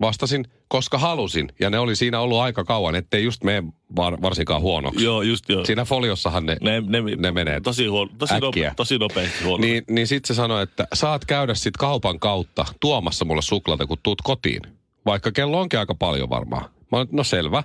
Vastasin, 0.04 0.46
koska 0.68 0.98
halusin, 0.98 1.50
ja 1.60 1.70
ne 1.70 1.80
oli 1.80 1.96
siinä 1.96 2.20
ollut 2.20 2.40
aika 2.40 2.64
kauan, 2.64 2.96
ettei 2.96 3.24
just 3.24 3.44
mene 3.44 3.64
var, 3.96 4.22
varsinkaan 4.22 4.62
huonoksi. 4.62 5.04
Joo, 5.04 5.22
just 5.22 5.50
joo. 5.50 5.66
Siinä 5.66 5.86
foliossahan 5.86 6.46
ne, 6.46 6.58
Ne, 6.62 6.82
ne, 6.82 7.02
ne 7.18 7.32
menee. 7.32 7.62
tosi, 7.62 7.86
huono, 7.88 8.12
tosi, 8.18 8.34
nope, 8.42 8.72
tosi 8.76 8.98
nopeasti 8.98 9.44
huono. 9.44 9.62
Niin, 9.62 9.84
niin 9.90 10.08
sitten 10.08 10.28
se 10.28 10.34
sanoi, 10.34 10.64
että 10.64 10.88
saat 10.94 11.26
käydä 11.26 11.56
sit 11.56 11.78
kaupan 11.78 12.20
kautta 12.20 12.66
tuomassa 12.80 13.26
mulle 13.26 13.42
suklaata, 13.42 13.86
kun 13.86 13.98
tuut 14.04 14.22
kotiin. 14.22 14.62
Vaikka 15.06 15.32
kello 15.32 15.60
onkin 15.62 15.80
aika 15.80 15.96
paljon 15.96 16.30
varmaan. 16.30 16.66
Mä 16.92 16.98
oon, 16.98 17.08
no 17.12 17.24
selvä. 17.24 17.64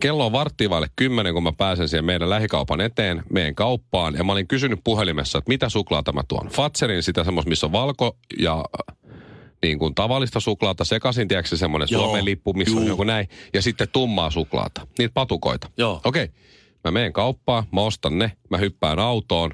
Kello 0.00 0.26
on 0.26 0.32
varttia 0.32 0.70
vaille 0.70 0.88
kymmenen, 0.96 1.34
kun 1.34 1.42
mä 1.42 1.52
pääsen 1.52 1.88
siihen 1.88 2.04
meidän 2.04 2.30
lähikaupan 2.30 2.80
eteen, 2.80 3.22
meen 3.30 3.54
kauppaan. 3.54 4.14
Ja 4.14 4.24
mä 4.24 4.32
olin 4.32 4.48
kysynyt 4.48 4.80
puhelimessa, 4.84 5.38
että 5.38 5.48
mitä 5.48 5.68
suklaata 5.68 6.12
mä 6.12 6.22
tuon. 6.28 6.48
Fatserin 6.48 7.02
sitä 7.02 7.24
semmoista, 7.24 7.48
missä 7.48 7.66
on 7.66 7.72
valko 7.72 8.16
ja 8.38 8.64
niin 9.64 9.78
kuin 9.78 9.94
tavallista 9.94 10.40
suklaata 10.40 10.84
sekaisin, 10.84 11.28
tiedätkö 11.28 11.48
se 11.48 11.56
semmoinen. 11.56 11.88
Suomen 11.88 12.24
lippu, 12.24 12.52
missä 12.52 12.76
on 12.76 12.82
Juu. 12.82 12.88
joku 12.88 13.04
näin. 13.04 13.28
Ja 13.54 13.62
sitten 13.62 13.88
tummaa 13.88 14.30
suklaata, 14.30 14.86
niitä 14.98 15.12
patukoita. 15.14 15.70
Joo. 15.76 16.00
Okei, 16.04 16.28
mä 16.84 16.90
menen 16.90 17.12
kauppaan, 17.12 17.64
mä 17.72 17.80
ostan 17.80 18.18
ne, 18.18 18.32
mä 18.50 18.56
hyppään 18.58 18.98
autoon. 18.98 19.50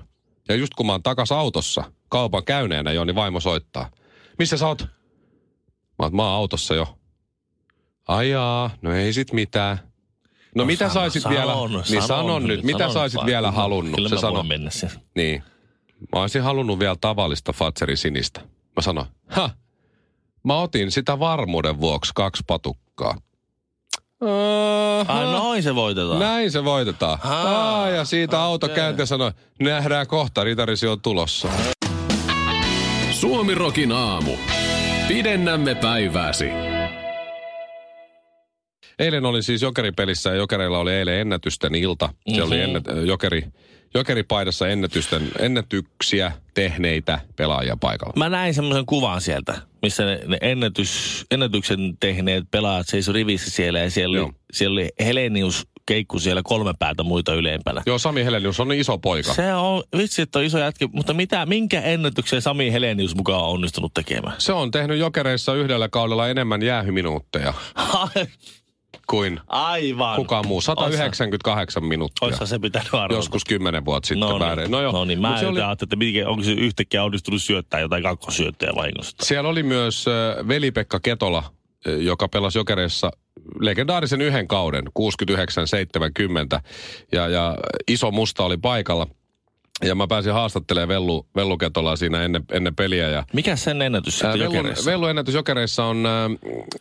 Ja 0.48 0.54
just 0.54 0.74
kun 0.74 0.86
mä 0.86 0.92
oon 0.92 1.02
takas 1.02 1.32
autossa, 1.32 1.92
kaupan 2.08 2.44
käyneenä 2.44 2.92
jo, 2.92 3.04
niin 3.04 3.14
vaimo 3.14 3.40
soittaa. 3.40 3.90
Missä 4.38 4.56
sä 4.56 4.66
oot? 4.68 4.82
Mä 5.98 6.04
oon, 6.06 6.16
mä 6.16 6.22
oon 6.22 6.34
autossa 6.36 6.74
jo. 6.74 6.98
Ai 8.08 8.30
jaa, 8.30 8.70
no 8.82 8.94
ei 8.94 9.12
sit 9.12 9.32
mitään. 9.32 9.76
No, 10.54 10.62
No 10.62 10.64
mitä 10.64 10.78
sano, 10.88 10.92
saisit 10.94 11.22
sanon, 11.22 11.38
vielä, 11.38 11.52
sanon, 11.52 11.82
niin 11.90 12.02
sanon 12.02 12.46
nyt, 12.46 12.62
mitä 12.62 12.78
sanon 12.78 12.92
saisit 12.92 13.16
vaan. 13.16 13.26
vielä 13.26 13.50
halunnut? 13.50 13.94
Kyllä 13.96 14.08
Se 14.08 14.14
mä 14.14 14.20
sano, 14.20 14.42
mennä 14.42 14.70
sen. 14.70 14.90
niin. 15.16 15.42
Mä 16.14 16.20
olisin 16.20 16.42
halunnut 16.42 16.78
vielä 16.78 16.96
tavallista 17.00 17.52
Fatserin 17.52 17.96
sinistä. 17.96 18.40
Mä 18.76 18.82
sanoin, 18.82 19.06
ha, 19.28 19.50
mä 20.44 20.60
otin 20.60 20.90
sitä 20.90 21.18
varmuuden 21.18 21.80
vuoksi 21.80 22.12
kaksi 22.14 22.42
patukkaa. 22.46 23.16
Ai 25.08 25.24
noin 25.24 25.62
se 25.62 25.74
voitetaan. 25.74 26.18
Näin 26.18 26.50
se 26.50 26.64
voitetaan. 26.64 27.18
Aa, 27.24 27.88
ja 27.90 28.04
siitä 28.04 28.40
auto 28.42 28.66
okei. 28.66 28.76
käänti 28.76 29.06
sanoi, 29.06 29.32
nähdään 29.60 30.06
kohta, 30.06 30.44
ritarisi 30.44 30.86
on 30.86 31.00
tulossa. 31.00 31.48
Suomi 33.10 33.54
Rokin 33.54 33.92
aamu. 33.92 34.32
Pidennämme 35.08 35.74
päivääsi. 35.74 36.48
Eilen 38.98 39.24
olin 39.26 39.42
siis 39.42 39.62
jokeripelissä 39.62 40.30
ja 40.30 40.36
jokereilla 40.36 40.78
oli 40.78 40.92
eilen 40.92 41.20
ennätysten 41.20 41.74
ilta. 41.74 42.08
Se 42.34 42.42
oli 42.42 42.56
Mhm. 42.56 42.64
ennät, 42.64 42.84
jokeri, 43.06 43.44
jokeripaidassa 43.94 44.68
ennätysten, 44.68 45.28
ennätyksiä 45.38 46.32
tehneitä 46.54 47.20
pelaajia 47.36 47.76
paikalla. 47.80 48.12
Mä 48.16 48.28
näin 48.28 48.54
semmoisen 48.54 48.86
kuvan 48.86 49.20
sieltä, 49.20 49.58
missä 49.82 50.04
ne, 50.04 50.20
ne 50.26 50.38
ennätys, 50.40 51.24
ennätyksen 51.30 51.96
tehneet 52.00 52.44
pelaajat 52.50 52.88
seisoi 52.88 53.14
rivissä 53.14 53.50
siellä 53.50 53.78
ja 53.78 53.90
siellä 53.90 54.16
Joo. 54.16 54.26
oli, 54.26 54.34
siellä 54.52 54.72
oli 54.74 54.88
Helenius 55.04 55.66
keikku 55.86 56.18
siellä 56.18 56.42
kolme 56.44 56.74
päätä 56.78 57.02
muita 57.02 57.34
ylempänä. 57.34 57.82
Joo, 57.86 57.98
Sami 57.98 58.24
Helenius 58.24 58.60
on 58.60 58.68
niin 58.68 58.80
iso 58.80 58.98
poika. 58.98 59.34
Se 59.34 59.54
on, 59.54 59.82
vitsi, 59.96 60.22
että 60.22 60.38
on 60.38 60.44
iso 60.44 60.58
jätki, 60.58 60.88
mutta 60.92 61.14
mitä, 61.14 61.46
minkä 61.46 61.80
ennätyksen 61.80 62.42
Sami 62.42 62.72
Helenius 62.72 63.14
mukaan 63.14 63.42
on 63.42 63.48
onnistunut 63.48 63.94
tekemään? 63.94 64.34
Se 64.38 64.52
on 64.52 64.70
tehnyt 64.70 64.98
jokereissa 64.98 65.54
yhdellä 65.54 65.88
kaudella 65.88 66.28
enemmän 66.28 66.62
jäähyminuutteja 66.62 67.54
kuin 69.10 69.40
Aivan. 69.48 70.16
kukaan 70.16 70.46
muu. 70.46 70.60
198 70.60 71.84
minuuttia. 71.84 72.26
Oissa 72.26 72.46
se 72.46 72.58
pitänyt 72.58 72.94
arvata. 72.94 73.14
Joskus 73.14 73.44
kymmenen 73.44 73.84
vuotta 73.84 74.06
sitten 74.06 74.28
no 74.28 74.38
väärin. 74.38 74.62
niin, 74.62 74.70
No 74.70 74.80
joo. 74.82 74.92
no 74.92 75.04
niin, 75.04 75.20
mä 75.20 75.40
en 75.40 75.48
oli, 75.48 75.60
ajattelin, 75.62 75.86
että 75.88 75.96
miten, 75.96 76.28
onko 76.28 76.42
se 76.42 76.52
yhtäkkiä 76.52 77.04
onnistunut 77.04 77.42
syöttää 77.42 77.80
jotain 77.80 78.02
kakkosyöttäjä 78.02 78.72
vahingossa. 78.76 79.16
siellä 79.22 79.50
oli 79.50 79.62
myös 79.62 80.04
äh, 80.08 80.48
veli-Pekka 80.48 81.00
Ketola, 81.00 81.42
joka 81.86 82.28
pelasi 82.28 82.58
jokereissa 82.58 83.10
legendaarisen 83.60 84.20
yhden 84.20 84.48
kauden, 84.48 84.84
69-70. 86.56 86.60
Ja, 87.12 87.28
ja 87.28 87.56
iso 87.88 88.10
musta 88.10 88.44
oli 88.44 88.56
paikalla. 88.56 89.06
Ja 89.84 89.94
mä 89.94 90.06
pääsin 90.06 90.32
haastattelemaan 90.32 90.88
Vellu, 90.88 91.26
Vellu 91.36 91.58
Ketolaa 91.58 91.96
siinä 91.96 92.22
ennen, 92.22 92.44
ennen 92.52 92.76
peliä. 92.76 93.08
Ja, 93.08 93.24
Mikä 93.32 93.56
sen 93.56 93.82
ennätys 93.82 94.22
Ää, 94.24 94.32
sitten 94.32 94.40
Vellun, 94.40 94.56
jokereissa? 94.56 94.90
Vellun 94.90 95.10
ennätys 95.10 95.34
jokereissa 95.34 95.84
on 95.84 96.06
äh, 96.06 96.12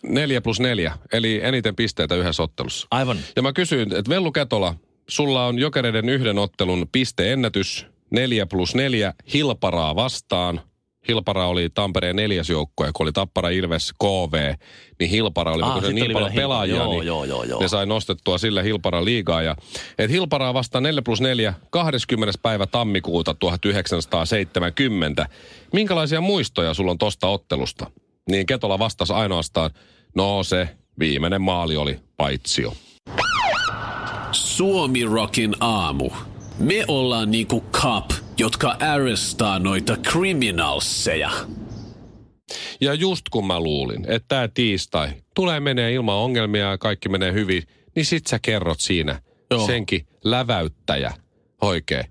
4 0.03 0.41
plus 0.41 0.59
4, 0.59 0.93
eli 1.13 1.39
eniten 1.43 1.75
pisteitä 1.75 2.15
yhdessä 2.15 2.43
ottelussa. 2.43 2.87
Aivan. 2.91 3.17
Ja 3.35 3.41
mä 3.41 3.53
kysyin, 3.53 3.95
että 3.95 4.09
Vellu 4.09 4.31
Ketola, 4.31 4.75
sulla 5.09 5.45
on 5.45 5.59
jokereiden 5.59 6.09
yhden 6.09 6.37
ottelun 6.37 6.87
pisteennätys 6.91 7.85
4 8.11 8.45
plus 8.45 8.75
4 8.75 9.13
Hilparaa 9.33 9.95
vastaan. 9.95 10.61
Hilpara 11.09 11.47
oli 11.47 11.69
Tampereen 11.69 12.15
neljäs 12.15 12.49
joukkue, 12.49 12.89
kun 12.93 13.03
oli 13.05 13.11
Tappara 13.11 13.49
Ilves 13.49 13.93
KV, 13.93 14.53
niin 14.99 15.09
Hilpara 15.11 15.51
oli, 15.53 15.63
Ah, 15.63 15.73
kun 15.73 15.81
se 15.81 15.93
niin 15.93 16.11
paljon 16.11 16.31
Hilpara. 16.31 16.41
pelaajia, 16.43 16.75
Joo, 16.75 16.91
niin 16.91 17.05
joo, 17.07 17.23
joo, 17.25 17.43
joo. 17.43 17.61
ne 17.61 17.67
sai 17.67 17.85
nostettua 17.85 18.37
sille 18.37 18.63
Hilparan 18.63 19.05
liigaa. 19.05 19.41
Ja, 19.41 19.55
et 19.97 20.11
Hilparaa 20.11 20.53
vastaan 20.53 20.83
4 20.83 21.01
plus 21.01 21.21
4 21.21 21.53
20. 21.69 22.39
päivä 22.41 22.67
tammikuuta 22.67 23.33
1970. 23.33 25.27
Minkälaisia 25.73 26.21
muistoja 26.21 26.73
sulla 26.73 26.91
on 26.91 26.97
tosta 26.97 27.27
ottelusta? 27.27 27.91
Niin 28.29 28.45
Ketola 28.45 28.79
vastasi 28.79 29.13
ainoastaan, 29.13 29.71
no 30.15 30.43
se 30.43 30.69
viimeinen 30.99 31.41
maali 31.41 31.77
oli 31.77 31.99
paitsio. 32.17 32.73
Suomi 34.31 35.03
Rokin 35.03 35.55
aamu. 35.59 36.09
Me 36.59 36.85
ollaan 36.87 37.31
niinku 37.31 37.63
cop, 37.71 38.11
jotka 38.39 38.75
arrestaa 38.79 39.59
noita 39.59 39.97
criminalseja. 39.97 41.31
Ja 42.81 42.93
just 42.93 43.29
kun 43.29 43.47
mä 43.47 43.59
luulin, 43.59 44.05
että 44.07 44.27
tämä 44.27 44.47
tiistai 44.47 45.09
tulee 45.35 45.59
menee 45.59 45.93
ilman 45.93 46.15
ongelmia 46.15 46.69
ja 46.69 46.77
kaikki 46.77 47.09
menee 47.09 47.33
hyvin, 47.33 47.63
niin 47.95 48.05
sit 48.05 48.27
sä 48.27 48.39
kerrot 48.41 48.79
siinä 48.79 49.21
Joo. 49.51 49.65
senkin 49.65 50.07
läväyttäjä 50.23 51.13
oikein. 51.61 52.05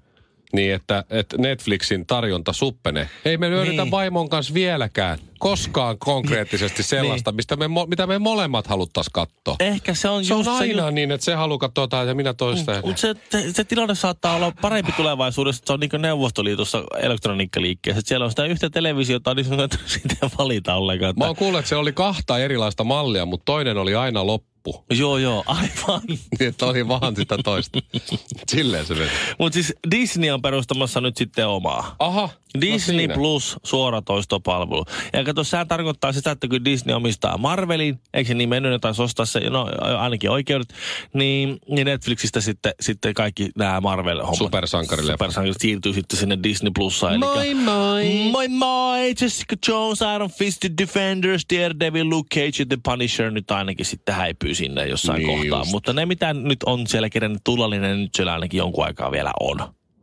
Niin, 0.52 0.74
että, 0.74 1.04
että 1.10 1.38
Netflixin 1.38 2.06
tarjonta 2.06 2.52
suppenee. 2.52 3.08
Ei 3.24 3.36
me 3.36 3.50
löydetä 3.50 3.82
Niin. 3.82 3.90
vaimon 3.90 4.28
kanssa 4.28 4.54
vieläkään 4.54 5.18
koskaan 5.38 5.98
konkreettisesti 5.98 6.82
sellaista, 6.82 7.32
mistä 7.32 7.56
me, 7.56 7.64
mitä 7.86 8.06
me 8.06 8.18
molemmat 8.18 8.66
haluttais 8.66 9.08
katsoa. 9.12 9.56
Ehkä 9.60 9.94
se 9.94 10.08
on 10.08 10.24
Se 10.24 10.34
on 10.34 10.48
aina 10.48 10.84
se, 10.84 10.90
niin, 10.90 11.10
että 11.10 11.24
se 11.24 11.34
haluaa 11.34 11.58
katsoa 11.58 11.82
jotain 11.82 12.08
ja 12.08 12.14
minä 12.14 12.34
toista. 12.34 12.72
Mm, 12.72 12.80
mutta 12.84 13.00
se, 13.00 13.14
se, 13.30 13.52
se, 13.52 13.64
tilanne 13.64 13.94
saattaa 13.94 14.36
olla 14.36 14.52
parempi 14.60 14.92
tulevaisuudessa, 14.92 15.60
että 15.60 15.66
se 15.66 15.72
on 15.72 15.80
niin 15.80 15.90
kuin 15.90 16.02
Neuvostoliitossa 16.02 16.84
elektroniikkaliikkeessä. 17.00 17.98
Että 17.98 18.08
siellä 18.08 18.24
on 18.24 18.30
sitä 18.30 18.44
yhtä 18.44 18.70
televisiota, 18.70 19.34
niin 19.34 19.46
ei 19.60 19.68
sitä 19.86 20.30
valita 20.38 20.74
ollenkaan. 20.74 21.08
Mä 21.08 21.10
Että, 21.10 21.26
oon 21.26 21.36
kuullut, 21.36 21.58
että 21.58 21.68
se 21.68 21.76
oli 21.76 21.92
kahta 21.92 22.38
erilaista 22.38 22.84
mallia, 22.84 23.26
mutta 23.26 23.44
toinen 23.44 23.76
oli 23.78 23.94
aina 23.94 24.26
loppu. 24.26 24.48
Joo, 24.90 25.18
joo, 25.18 25.44
aivan. 25.46 26.00
Niin, 26.08 26.18
että 26.48 26.66
oli 26.66 26.88
vaan 26.88 27.16
sitä 27.16 27.38
toista. 27.44 27.78
Silleen 28.50 28.86
se 28.86 28.94
meni. 28.94 29.10
Mutta 29.38 29.54
siis 29.54 29.74
Disney 29.90 30.30
on 30.30 30.42
perustamassa 30.42 31.00
nyt 31.00 31.16
sitten 31.16 31.48
omaa. 31.48 31.96
Aha. 31.98 32.28
Disney 32.60 33.06
no. 33.06 33.14
Plus 33.14 33.56
suoratoistopalvelu. 33.64 34.84
Ja 35.12 35.24
kato, 35.24 35.44
sehän 35.44 35.68
tarkoittaa 35.68 36.12
sitä, 36.12 36.30
että 36.30 36.48
kun 36.48 36.64
Disney 36.64 36.96
omistaa 36.96 37.38
Marvelin, 37.38 38.00
eikö 38.14 38.28
se 38.28 38.34
niin 38.34 38.48
mennyt, 38.48 38.80
taisi 38.80 39.02
ostaa 39.02 39.26
se, 39.26 39.40
no 39.40 39.68
ainakin 39.98 40.30
oikeudet, 40.30 40.74
niin, 41.14 41.58
niin 41.68 41.84
Netflixistä 41.84 42.40
sitten, 42.40 42.72
sitten 42.80 43.14
kaikki 43.14 43.50
nämä 43.56 43.80
Marvel-hommat. 43.80 44.38
Supersankarileffat. 44.38 45.18
Supersankarit 45.18 45.60
siirtyy 45.60 45.92
sitten 45.92 46.18
sinne 46.18 46.38
Disney 46.42 46.70
Plussaan. 46.74 47.20
Moi 47.20 47.54
moi! 47.54 48.28
Moi 48.30 48.48
moi! 48.48 49.14
Jessica 49.20 49.56
Jones, 49.68 49.98
Iron 50.14 50.30
Fisted 50.30 50.72
Defenders, 50.78 51.46
Daredevil, 51.54 52.10
Luke 52.10 52.28
Cage 52.34 52.62
ja 52.62 52.66
The 52.66 52.78
Punisher 52.82 53.30
nyt 53.30 53.50
ainakin 53.50 53.86
sitten 53.86 54.14
häipyy 54.14 54.54
sinne 54.58 54.86
jossain 54.86 55.22
Niin 55.22 55.38
kohtaa. 55.38 55.58
just. 55.58 55.70
Mutta 55.70 55.92
ne, 55.92 56.06
mitä 56.06 56.34
nyt 56.34 56.62
on 56.66 56.86
siellä 56.86 57.10
kerennyt 57.10 57.40
tulla, 57.44 57.68
niin 57.68 57.82
nyt 57.82 58.14
siellä 58.16 58.32
ainakin 58.32 58.58
jonkun 58.58 58.84
aikaa 58.84 59.12
vielä 59.12 59.30
on. 59.40 59.56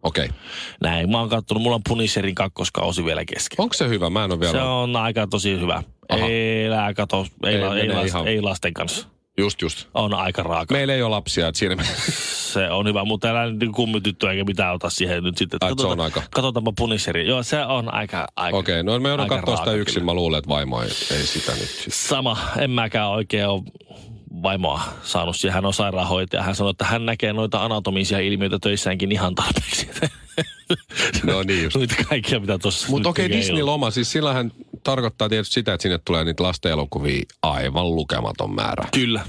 Okei. 0.04 0.26
Okay. 0.26 0.38
Näin, 0.82 1.12
mä 1.12 1.20
oon 1.20 1.30
kattonut, 1.30 1.64
mulla 1.64 1.76
on 1.76 1.82
Punisherin 1.90 2.36
kakkoskausi 2.36 3.06
vielä 3.06 3.26
kesken. 3.26 3.62
Onko 3.62 3.74
se 3.74 3.88
hyvä? 3.90 4.10
Mä 4.10 4.24
en 4.24 4.32
ole 4.32 4.40
vielä... 4.40 4.52
Se 4.52 4.62
on 4.62 4.96
aika 4.96 5.28
tosi 5.28 5.60
hyvä. 5.60 5.84
Aha. 6.10 6.26
Ei 6.26 6.70
lää 6.70 6.94
kato, 6.94 7.28
ei, 7.46 7.56
Ei 7.56 7.62
la, 7.62 7.78
ei, 7.78 7.88
las, 7.90 8.06
ihan- 8.06 8.28
ei 8.28 8.42
lasten 8.42 8.74
kanssa. 8.74 9.08
Just 9.38 9.62
just. 9.62 9.88
On 9.94 10.14
aika 10.14 10.44
raaka. 10.44 10.74
Meillä 10.74 10.94
ei 10.94 11.02
ole 11.02 11.10
lapsia, 11.10 11.48
että 11.48 11.60
siinä... 11.60 11.76
Se 12.56 12.70
on 12.70 12.88
hyvä, 12.88 13.04
mutta 13.06 13.28
älä 13.30 13.52
nyt 13.52 13.72
kummityttöä 13.76 14.32
eikä 14.32 14.44
mitään 14.44 14.74
ota 14.76 14.90
siihen 14.90 15.24
nyt 15.24 15.38
sitten. 15.38 15.58
Ai, 15.62 15.72
se 15.78 15.88
on 15.88 16.00
aika- 16.00 16.22
Katsotaanpa 16.32 16.74
Punisheri. 16.78 17.28
Joo, 17.28 17.44
se 17.44 17.66
on 17.66 17.94
aika, 17.94 18.28
aika 18.36 18.58
Okei, 18.58 18.80
okay, 18.82 18.84
no 18.84 19.00
me 19.00 19.10
joudun 19.10 19.28
katsoa 19.28 19.58
sitä 19.58 19.72
yksin. 19.72 19.94
kyllä. 19.94 20.06
Mä 20.06 20.14
luulen, 20.14 20.38
että 20.38 20.50
vaimo 20.50 20.82
ei, 20.82 20.90
ei 21.12 21.26
sitä 21.26 21.52
nyt. 21.52 21.62
sit- 21.70 21.94
Sama, 21.94 22.38
en 22.58 22.72
mäkään 22.72 23.10
oikein 23.10 23.48
ole 23.48 23.62
vaimoa 24.46 24.82
saanut 25.04 25.36
siihen. 25.36 25.54
Hän 25.54 25.66
on 25.66 25.74
sairaanhoitaja. 25.74 26.44
Hän 26.44 26.56
sanoi, 26.56 26.72
että 26.72 26.86
hän 26.86 27.06
näkee 27.06 27.34
noita 27.34 27.66
anatomisia 27.66 28.20
ilmiöitä 28.20 28.60
töissäänkin 28.62 29.12
ihan 29.12 29.36
tarpeeksi. 29.36 29.90
No 31.24 31.44
niin 31.44 31.64
just. 31.64 31.76
Noita 31.76 31.96
kaikkia, 32.10 32.40
mitä 32.40 32.58
tuossa 32.58 32.88
Mutta 32.90 33.10
okei, 33.10 33.30
tekee 33.30 33.42
Disney-loma, 33.42 33.92
siis 33.92 34.12
sillähän 34.12 34.52
tarkoittaa 34.84 35.30
tietysti 35.30 35.54
sitä, 35.54 35.74
että 35.74 35.82
sinne 35.82 36.00
tulee 36.06 36.24
niitä 36.24 36.44
lasten 36.44 36.72
elokuvia 36.72 37.24
aivan 37.42 37.96
lukematon 37.96 38.56
määrä. 38.56 38.88
Kyllä. 38.94 39.26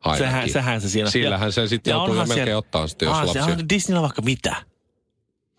Ainakin. 0.00 0.26
Sehän, 0.26 0.50
sehän 0.50 0.80
se 0.80 0.88
siinä. 0.88 1.10
Sillähän 1.10 1.52
se 1.52 1.68
sitten 1.68 1.90
joutuu 1.90 2.14
melkein 2.14 2.34
siellä- 2.34 2.58
ottaa 2.58 2.86
sitten, 2.86 3.06
jos 3.06 3.16
ah, 3.16 3.24
lapsia... 3.24 3.44
Se 3.44 3.52
on 3.52 3.68
Disneyllä 3.68 4.02
vaikka 4.02 4.22
mitä. 4.22 4.56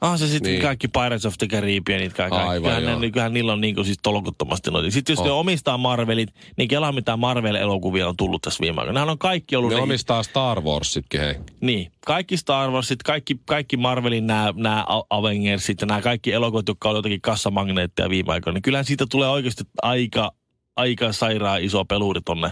Ah, 0.01 0.19
se 0.19 0.27
sitten 0.27 0.51
Niin. 0.51 0.61
kaikki 0.61 0.87
Pirates 0.87 1.25
of 1.25 1.33
the 1.37 1.47
Caribbeanit, 1.47 2.13
kaikki. 2.13 2.37
Aivan, 2.37 2.61
kyllähän, 2.61 2.83
joo. 2.83 2.99
ne, 2.99 3.11
kyllähän 3.11 3.33
niillä 3.33 3.53
on 3.53 3.61
niin 3.61 3.85
siis 3.85 3.97
tolkuttomasti 4.03 4.71
noita. 4.71 4.91
Sitten 4.91 5.13
jos 5.13 5.19
On. 5.19 5.25
ne 5.25 5.31
omistaa 5.31 5.77
Marvelit, 5.77 6.29
niin 6.57 6.67
kelaa 6.67 6.91
mitä 6.91 7.17
Marvel-elokuvia 7.17 8.07
on 8.07 8.17
tullut 8.17 8.41
tässä 8.41 8.61
viime 8.61 8.81
aikoina. 8.81 8.93
Nehän 8.93 9.09
on 9.09 9.17
kaikki 9.17 9.55
ollut... 9.55 9.69
Ne 9.71 9.75
ne- 9.75 9.81
omistaa 9.81 10.23
Star 10.23 10.61
Warsitkin, 10.61 11.19
hei. 11.19 11.35
Niin, 11.61 11.91
kaikki 12.05 12.37
Star 12.37 12.71
Warsit, 12.71 13.03
kaikki, 13.03 13.39
kaikki 13.45 13.77
Marvelin 13.77 14.27
nämä, 14.27 14.53
nämä 14.55 14.85
Avengersit 15.09 15.81
ja 15.81 15.87
nämä 15.87 16.01
kaikki 16.01 16.31
elokuvat, 16.33 16.67
jotka 16.67 16.89
on 16.89 16.95
jotakin 16.95 17.21
kassamagneetteja 17.21 18.09
viime 18.09 18.33
aikoina, 18.33 18.53
niin 18.53 18.61
kyllähän 18.61 18.85
siitä 18.85 19.05
tulee 19.11 19.29
oikeasti 19.29 19.63
aika, 19.81 20.31
aika 20.75 21.11
sairaan 21.13 21.63
iso 21.63 21.85
peluri 21.85 22.21
tonne. 22.21 22.49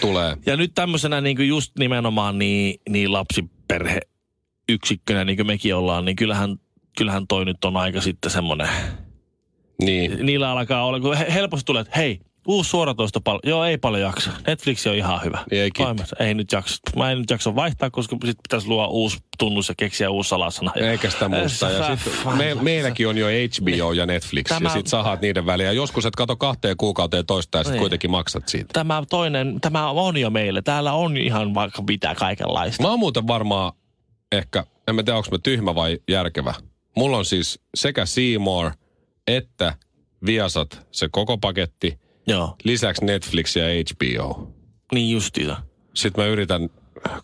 Tulee. 0.00 0.36
Ja 0.46 0.56
nyt 0.56 0.74
tämmöisenä 0.74 1.20
niin 1.20 1.36
kuin 1.36 1.48
just 1.48 1.72
nimenomaan 1.78 2.38
niin, 2.38 2.80
niin 2.88 3.12
lapsiperhe 3.12 4.00
yksikkönä, 4.70 5.24
niin 5.24 5.36
kuin 5.36 5.46
mekin 5.46 5.74
ollaan, 5.74 6.04
niin 6.04 6.16
kyllähän, 6.16 6.56
kyllähän 6.98 7.26
toi 7.26 7.44
nyt 7.44 7.64
on 7.64 7.76
aika 7.76 8.00
sitten 8.00 8.30
semmoinen, 8.30 8.68
Niin. 9.82 10.26
niillä 10.26 10.50
alkaa 10.50 10.84
olla, 10.86 11.00
kun 11.00 11.16
he- 11.16 11.34
helposti 11.34 11.64
tulee, 11.66 11.80
että 11.80 11.98
hei, 11.98 12.20
Uusi 12.46 12.70
suoratoisto 12.70 13.20
paljon. 13.20 13.40
Joo, 13.46 13.64
ei 13.64 13.78
paljon 13.78 14.02
jaksa. 14.02 14.30
Netflix 14.46 14.86
on 14.86 14.94
ihan 14.94 15.20
hyvä. 15.24 15.38
Ei. 15.50 15.70
Ei 16.20 16.34
nyt 16.34 16.52
jaksa. 16.52 16.76
Mä 16.96 17.10
en 17.10 17.18
nyt 17.18 17.30
jaksa 17.30 17.54
vaihtaa, 17.54 17.90
koska 17.90 18.16
sit 18.24 18.36
pitäisi 18.42 18.68
luoda 18.68 18.88
uusi 18.88 19.18
tunnus 19.38 19.68
ja 19.68 19.74
keksiä 19.78 20.10
uusi 20.10 20.28
salasana. 20.28 20.72
Eikä 20.76 21.10
sitä 21.10 21.28
muusta. 21.28 21.70
Ja 21.70 21.96
sit 21.96 22.12
me, 22.36 22.54
meilläkin 22.54 23.08
on 23.08 23.18
jo 23.18 23.26
HBO 23.26 23.92
ja 23.92 24.06
Netflix. 24.06 24.48
Tämä- 24.48 24.68
Ja 24.68 24.72
sit 24.72 24.86
sahat 24.86 25.20
niiden 25.20 25.46
väliä. 25.46 25.66
Ja 25.66 25.72
joskus 25.72 26.06
et 26.06 26.16
kato 26.16 26.36
kahteen 26.36 26.76
kuukauteen 26.76 27.26
toista 27.26 27.58
ja 27.58 27.64
sit 27.64 27.72
Niin. 27.72 27.80
kuitenkin 27.80 28.10
maksat 28.10 28.48
siitä. 28.48 28.66
Tämä 28.72 29.02
toinen, 29.10 29.60
tämä 29.60 29.90
on 29.90 30.16
jo 30.16 30.30
meille. 30.30 30.62
Täällä 30.62 30.92
on 30.92 31.16
ihan 31.16 31.54
vaikka 31.54 31.82
mitä 31.82 32.14
kaikenlaista. 32.14 32.82
Mä 32.82 32.90
oon 32.90 32.98
muuten 32.98 33.26
varmaan 33.26 33.72
ehkä, 34.32 34.64
en 34.88 34.94
mä 34.94 35.02
tiedä 35.02 35.16
onko 35.16 35.28
mä 35.32 35.38
tyhmä 35.42 35.74
vai 35.74 35.98
järkevä. 36.08 36.54
Mulla 36.96 37.16
on 37.16 37.24
siis 37.24 37.60
sekä 37.74 38.06
Seymour 38.06 38.70
että 39.26 39.74
Viasat 40.26 40.86
se 40.90 41.08
koko 41.12 41.38
paketti. 41.38 41.98
Joo, 42.26 42.56
Lisäksi 42.64 43.04
Netflix 43.04 43.56
ja 43.56 43.64
HBO. 43.64 44.52
niin 44.94 45.10
justiinsa. 45.10 45.56
Sitten 45.94 46.24
mä 46.24 46.28
yritän 46.30 46.70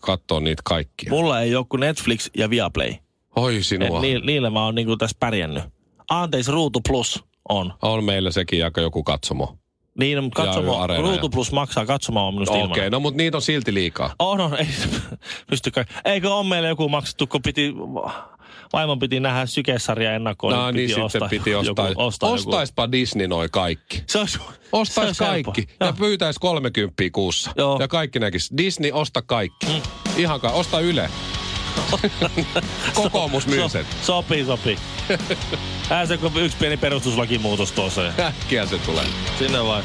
katsoa 0.01 0.39
niitä 0.39 0.61
kaikkia. 0.65 1.09
Mulla 1.09 1.41
ei 1.41 1.55
ole 1.55 1.65
kuin 1.69 1.79
Netflix 1.79 2.29
ja 2.37 2.49
Viaplay. 2.49 2.93
Oi 3.35 3.57
Et 3.57 3.65
sinua. 3.65 4.01
ni, 4.01 4.19
niillä 4.19 4.49
mä 4.49 4.65
oon 4.65 4.75
niinku 4.75 4.97
tässä 4.97 5.17
pärjännyt. 5.19 5.63
Anteeksi, 6.09 6.51
Ruutu 6.51 6.81
Plus 6.87 7.23
on. 7.49 7.73
On 7.81 8.03
meillä 8.03 8.31
sekin 8.31 8.65
aika 8.65 8.81
joku 8.81 9.03
katsomo. 9.03 9.57
Niin, 9.97 10.23
mutta 10.23 10.41
Ja 10.41 10.45
katsomo, 10.45 10.87
Ruutu 11.01 11.29
Plus 11.29 11.51
maksaa 11.51 11.85
katsomaan 11.85 12.33
minusta 12.33 12.53
Okei, 12.53 12.63
ilman. 12.85 12.91
no 12.91 12.99
mutta 12.99 13.17
niitä 13.17 13.37
on 13.37 13.41
silti 13.41 13.73
liikaa. 13.73 14.13
Oh, 14.19 14.37
no, 14.37 14.51
ei 14.57 14.67
pystykö. 15.49 15.85
Eikö 16.05 16.33
on 16.33 16.45
meillä 16.45 16.67
joku 16.67 16.89
maksettu, 16.89 17.27
kun 17.27 17.41
piti, 17.41 17.73
vaimon 18.73 18.99
piti 18.99 19.19
nähdä 19.19 19.45
sykesarja 19.45 20.13
ennakkoon. 20.15 20.53
No 20.53 20.71
niin, 20.71 20.89
sitten 20.89 21.29
piti 21.29 21.55
ostaa. 21.55 21.87
Joku, 21.89 22.01
ostaa 22.01 22.29
joku. 22.29 22.35
Ostaispa 22.39 22.91
Disney 22.91 23.27
noi 23.27 23.49
kaikki. 23.51 24.03
Se 24.07 24.19
olisi, 24.19 24.39
Ostais 24.71 25.17
se 25.17 25.25
kaikki 25.25 25.61
helppo. 25.61 25.75
ja 25.79 25.85
Joo. 25.85 25.93
pyytäis 25.93 26.39
30 26.39 26.93
kuussa. 27.11 27.51
Joo. 27.57 27.77
Ja 27.79 27.87
kaikki 27.87 28.19
näkis. 28.19 28.49
Disney, 28.57 28.91
osta 28.91 29.21
kaikki. 29.21 29.65
Mm. 29.67 29.81
Ihan 30.17 30.41
ka- 30.41 30.51
osta 30.51 30.79
Yle. 30.79 31.09
Kokoomus 32.93 33.47
myy 33.47 33.69
sen. 33.69 33.85
So, 33.85 34.05
sopii, 34.05 34.45
sopii. 34.45 34.77
Ää 35.89 36.05
se 36.05 36.19
yksi 36.41 36.57
pieni 36.57 36.77
perustuslakimuutos 36.77 37.71
tuossa. 37.71 38.01
Äkkiä 38.19 38.65
se 38.65 38.77
tulee. 38.77 39.05
Sinne 39.39 39.63
vai. 39.63 39.83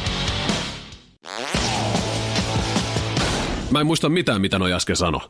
Mä 3.70 3.80
en 3.80 3.86
muista 3.86 4.08
mitään, 4.08 4.40
mitä 4.40 4.58
noi 4.58 4.72
äsken 4.72 4.96
sano. 4.96 5.20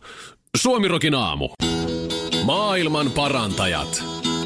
Suomirokin 0.56 1.14
aamu. 1.14 1.48
Maailman 2.44 3.10
parantajat. 3.10 4.04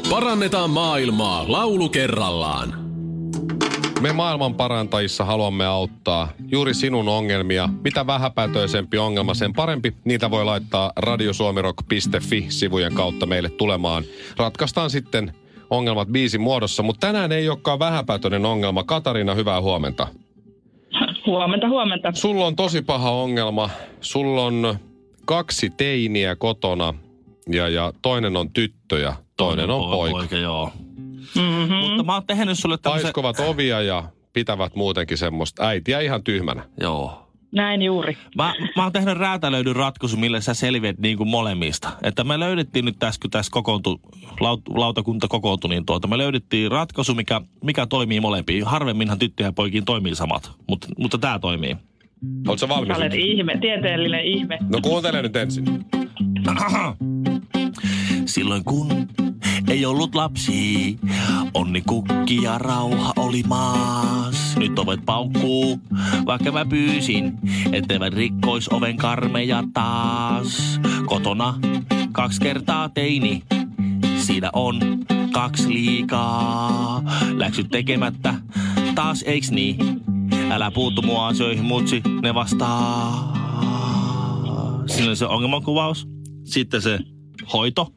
Parannetaan 0.09 0.69
maailmaa 0.69 1.45
laulu 1.47 1.89
kerrallaan. 1.89 2.86
Me 4.01 4.13
maailman 4.13 4.55
parantajissa 4.55 5.25
haluamme 5.25 5.65
auttaa 5.65 6.29
juuri 6.51 6.73
sinun 6.73 7.07
ongelmia. 7.09 7.69
Mitä 7.83 8.07
vähäpätöisempi 8.07 8.97
ongelma, 8.97 9.33
sen 9.33 9.53
parempi. 9.53 9.93
Niitä 10.05 10.31
voi 10.31 10.45
laittaa 10.45 10.91
radiosuomirock.fi-sivujen 10.95 12.93
kautta 12.93 13.25
meille 13.25 13.49
tulemaan. 13.49 14.03
Ratkaistaan 14.37 14.89
sitten 14.89 15.33
ongelmat 15.69 16.07
biisin 16.07 16.41
muodossa, 16.41 16.83
mutta 16.83 17.07
tänään 17.07 17.31
ei 17.31 17.49
olekaan 17.49 17.79
vähäpätöinen 17.79 18.45
ongelma. 18.45 18.83
Katariina, 18.83 19.35
hyvää 19.35 19.61
huomenta. 19.61 20.07
Huomenta, 21.25 21.69
huomenta. 21.69 22.11
Sulla 22.13 22.45
on 22.45 22.55
tosi 22.55 22.81
paha 22.81 23.11
ongelma. 23.11 23.69
Sulla 24.01 24.45
on 24.45 24.75
kaksi 25.25 25.69
teiniä 25.69 26.35
kotona 26.35 26.93
ja, 27.49 27.69
ja 27.69 27.93
toinen 28.01 28.37
on 28.37 28.49
tyttö 28.53 28.99
ja 28.99 29.13
toinen 29.37 29.69
on 29.69 29.91
poika. 29.91 30.17
poika 30.17 30.35
joo. 30.35 30.71
Mm-hmm. 31.35 31.75
Mutta 31.75 32.03
mä 32.03 32.13
oon 32.13 32.27
tehnyt 32.27 32.59
sulle 32.59 32.77
tämmöisen... 32.77 33.03
Paiskovat 33.03 33.39
ovia 33.39 33.81
ja 33.81 34.03
pitävät 34.33 34.75
muutenkin 34.75 35.17
semmoista 35.17 35.67
äitiä 35.67 35.99
ihan 35.99 36.23
tyhmänä. 36.23 36.63
Joo. 36.81 37.27
Näin 37.51 37.81
juuri. 37.81 38.17
Mä, 38.35 38.53
mä 38.75 38.83
oon 38.83 38.91
tehnyt 38.91 39.17
räätälöidyn 39.17 39.75
ratkaisu, 39.75 40.17
millä 40.17 40.41
sä 40.41 40.53
selviät 40.53 40.97
niin 40.97 41.17
kuin 41.17 41.29
molemmista. 41.29 41.89
Että 42.03 42.23
me 42.23 42.39
löydettiin 42.39 42.85
nyt 42.85 42.95
tässä, 42.99 43.21
kun 43.21 43.31
tässä 43.31 43.49
kokoontui, 43.51 43.97
laut, 44.39 44.61
lautakunta 44.67 45.27
kokoontui, 45.27 45.69
niin 45.69 45.85
tuota, 45.85 46.07
me 46.07 46.17
löydettiin 46.17 46.71
ratkaisu, 46.71 47.13
mikä, 47.15 47.41
mikä 47.63 47.85
toimii 47.85 48.19
molempiin. 48.19 48.65
Harvemminhan 48.65 49.19
tyttöjä 49.19 49.47
ja 49.47 49.53
poikiin 49.53 49.85
toimii 49.85 50.15
samat, 50.15 50.51
mutta, 50.67 50.87
mutta 50.97 51.17
tämä 51.17 51.39
toimii. 51.39 51.75
Oletko 52.47 52.57
Sä 52.57 52.69
valmis? 52.69 52.97
olet 52.97 53.13
ihme, 53.13 53.57
tieteellinen 53.61 54.25
ihme. 54.25 54.57
No 54.69 54.79
kuuntele 54.81 55.21
nyt 55.21 55.35
ensin. 55.35 55.65
Silloin 58.25 58.63
kun 58.63 58.87
ei 59.67 59.85
ollut 59.85 60.15
lapsi, 60.15 60.99
onni 61.53 61.81
kukki 61.81 62.43
ja 62.43 62.57
rauha 62.57 63.13
oli 63.15 63.43
maas. 63.47 64.57
Nyt 64.57 64.79
ovet 64.79 64.99
paukkuu, 65.05 65.79
vaikka 66.25 66.51
mä 66.51 66.65
pyysin, 66.65 67.33
etteivät 67.71 68.13
rikkois 68.13 68.69
oven 68.69 68.97
karmeja 68.97 69.63
taas. 69.73 70.79
Kotona 71.05 71.59
kaksi 72.11 72.41
kertaa 72.41 72.89
teini, 72.89 73.43
siinä 74.17 74.49
on 74.53 74.79
kaksi 75.31 75.69
liikaa. 75.69 77.03
Läksyt 77.33 77.69
tekemättä, 77.69 78.33
taas 78.95 79.23
eiks 79.27 79.51
niin? 79.51 79.77
Älä 80.49 80.71
puuttu 80.71 81.01
mua 81.01 81.27
asioihin, 81.27 81.65
mutsi, 81.65 82.01
ne 82.21 82.33
vastaa. 82.33 83.33
Siinä 84.87 85.07
oli 85.07 85.15
se 85.15 85.25
ongelmankuvaus. 85.25 86.07
Sitten 86.43 86.81
se 86.81 86.99
hoito. 87.53 87.91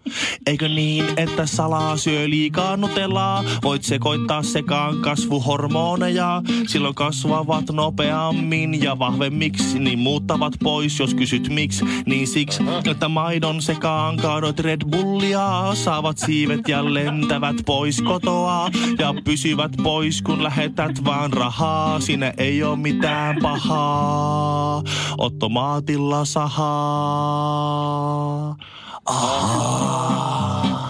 Eikö 0.47 0.69
niin, 0.69 1.05
että 1.17 1.47
salaa 1.47 1.97
syö 1.97 2.31
liikaa 2.31 2.77
nutellaa? 2.77 3.45
Voit 3.63 3.83
sekoittaa 3.83 4.43
sekaan 4.43 4.99
kasvuhormoneja. 4.99 6.43
Silloin 6.67 6.95
kasvavat 6.95 7.71
nopeammin 7.73 8.83
ja 8.83 8.99
vahvemmiksi, 8.99 9.79
niin 9.79 9.99
muuttavat 9.99 10.53
pois. 10.63 10.99
Jos 10.99 11.15
kysyt 11.15 11.49
miksi, 11.49 11.85
niin 12.07 12.29
siksi, 12.29 12.63
että 12.91 13.09
maidon 13.09 13.63
sekaan 13.63 14.17
kaadot 14.17 14.59
Red 14.59 14.81
Bullia. 14.91 15.75
Saavat 15.75 16.19
siivet 16.19 16.69
ja 16.69 16.95
lentävät 16.95 17.57
pois 17.67 18.03
kotoa 18.03 18.71
ja 18.99 19.15
pysyvät 19.25 19.73
pois, 19.83 20.23
kun 20.23 20.43
lähetät 20.43 21.05
vaan 21.05 21.33
rahaa. 21.33 22.01
Siinä 22.01 22.35
ei 22.37 22.63
ole 22.63 22.77
mitään 22.77 23.37
pahaa. 23.43 24.83
Ottomaatilla 25.19 26.25
sahaa. 26.25 27.41
Ah. 29.13 30.89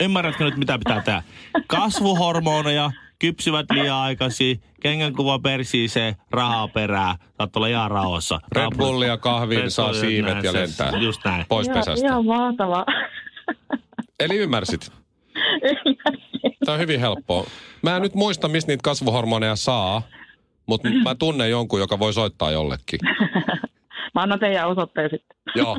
Ymmärrätkö 0.00 0.44
nyt, 0.44 0.56
mitä 0.56 0.78
pitää 0.78 1.02
tehdä? 1.02 1.22
Kasvuhormoneja, 1.66 2.90
kypsyvät 3.18 3.66
liian 3.72 3.96
aikaisin, 3.96 4.62
kengänkuva 4.82 5.38
persiiseen, 5.38 6.14
rahaa 6.30 6.68
perää. 6.68 7.16
Saat 7.38 7.56
olla 7.56 7.66
ihan 7.66 7.90
rauhassa. 7.90 8.40
Red 8.52 8.66
Bullia 8.76 9.16
kahviin, 9.16 9.60
Red 9.60 9.70
saa 9.70 9.92
siivet 9.92 10.32
näin 10.32 10.44
ja 10.44 10.52
se- 10.52 10.60
lentää. 10.60 10.90
Just 11.00 11.20
näin. 11.24 11.44
Pois 11.48 11.66
Ihan, 11.66 11.78
pesästä. 11.78 12.06
ihan 12.06 12.26
mahtavaa. 12.26 12.84
Eli 14.20 14.36
ymmärsit. 14.36 14.92
Tämä 16.64 16.74
on 16.74 16.80
hyvin 16.80 17.00
helppoa. 17.00 17.46
Mä 17.82 17.96
en 17.96 18.02
nyt 18.02 18.14
muista, 18.14 18.48
mistä 18.48 18.72
niitä 18.72 18.82
kasvuhormoneja 18.82 19.56
saa, 19.56 20.02
mutta 20.66 20.88
mä 21.04 21.14
tunnen 21.14 21.50
jonkun, 21.50 21.80
joka 21.80 21.98
voi 21.98 22.12
soittaa 22.12 22.50
jollekin. 22.50 23.00
Mä 24.20 24.24
annan 24.24 24.40
teidän 24.40 24.68
osoitteen 24.68 25.10
sitten. 25.10 25.36
Joo. 25.54 25.78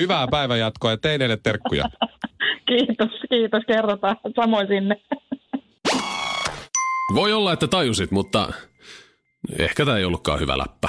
Hyvää 0.00 0.26
päivänjatkoa 0.30 0.90
ja 0.90 0.96
teineille 0.96 1.38
terkkuja. 1.42 1.84
Kiitos, 2.68 3.10
kiitos. 3.30 3.62
Kerrotaan 3.66 4.16
samoin 4.36 4.66
sinne. 4.68 4.96
Voi 7.14 7.32
olla, 7.32 7.52
että 7.52 7.66
tajusit, 7.66 8.10
mutta 8.10 8.52
ehkä 9.58 9.84
tämä 9.84 9.96
ei 9.96 10.04
ollutkaan 10.04 10.40
hyvä 10.40 10.58
läppä. 10.58 10.88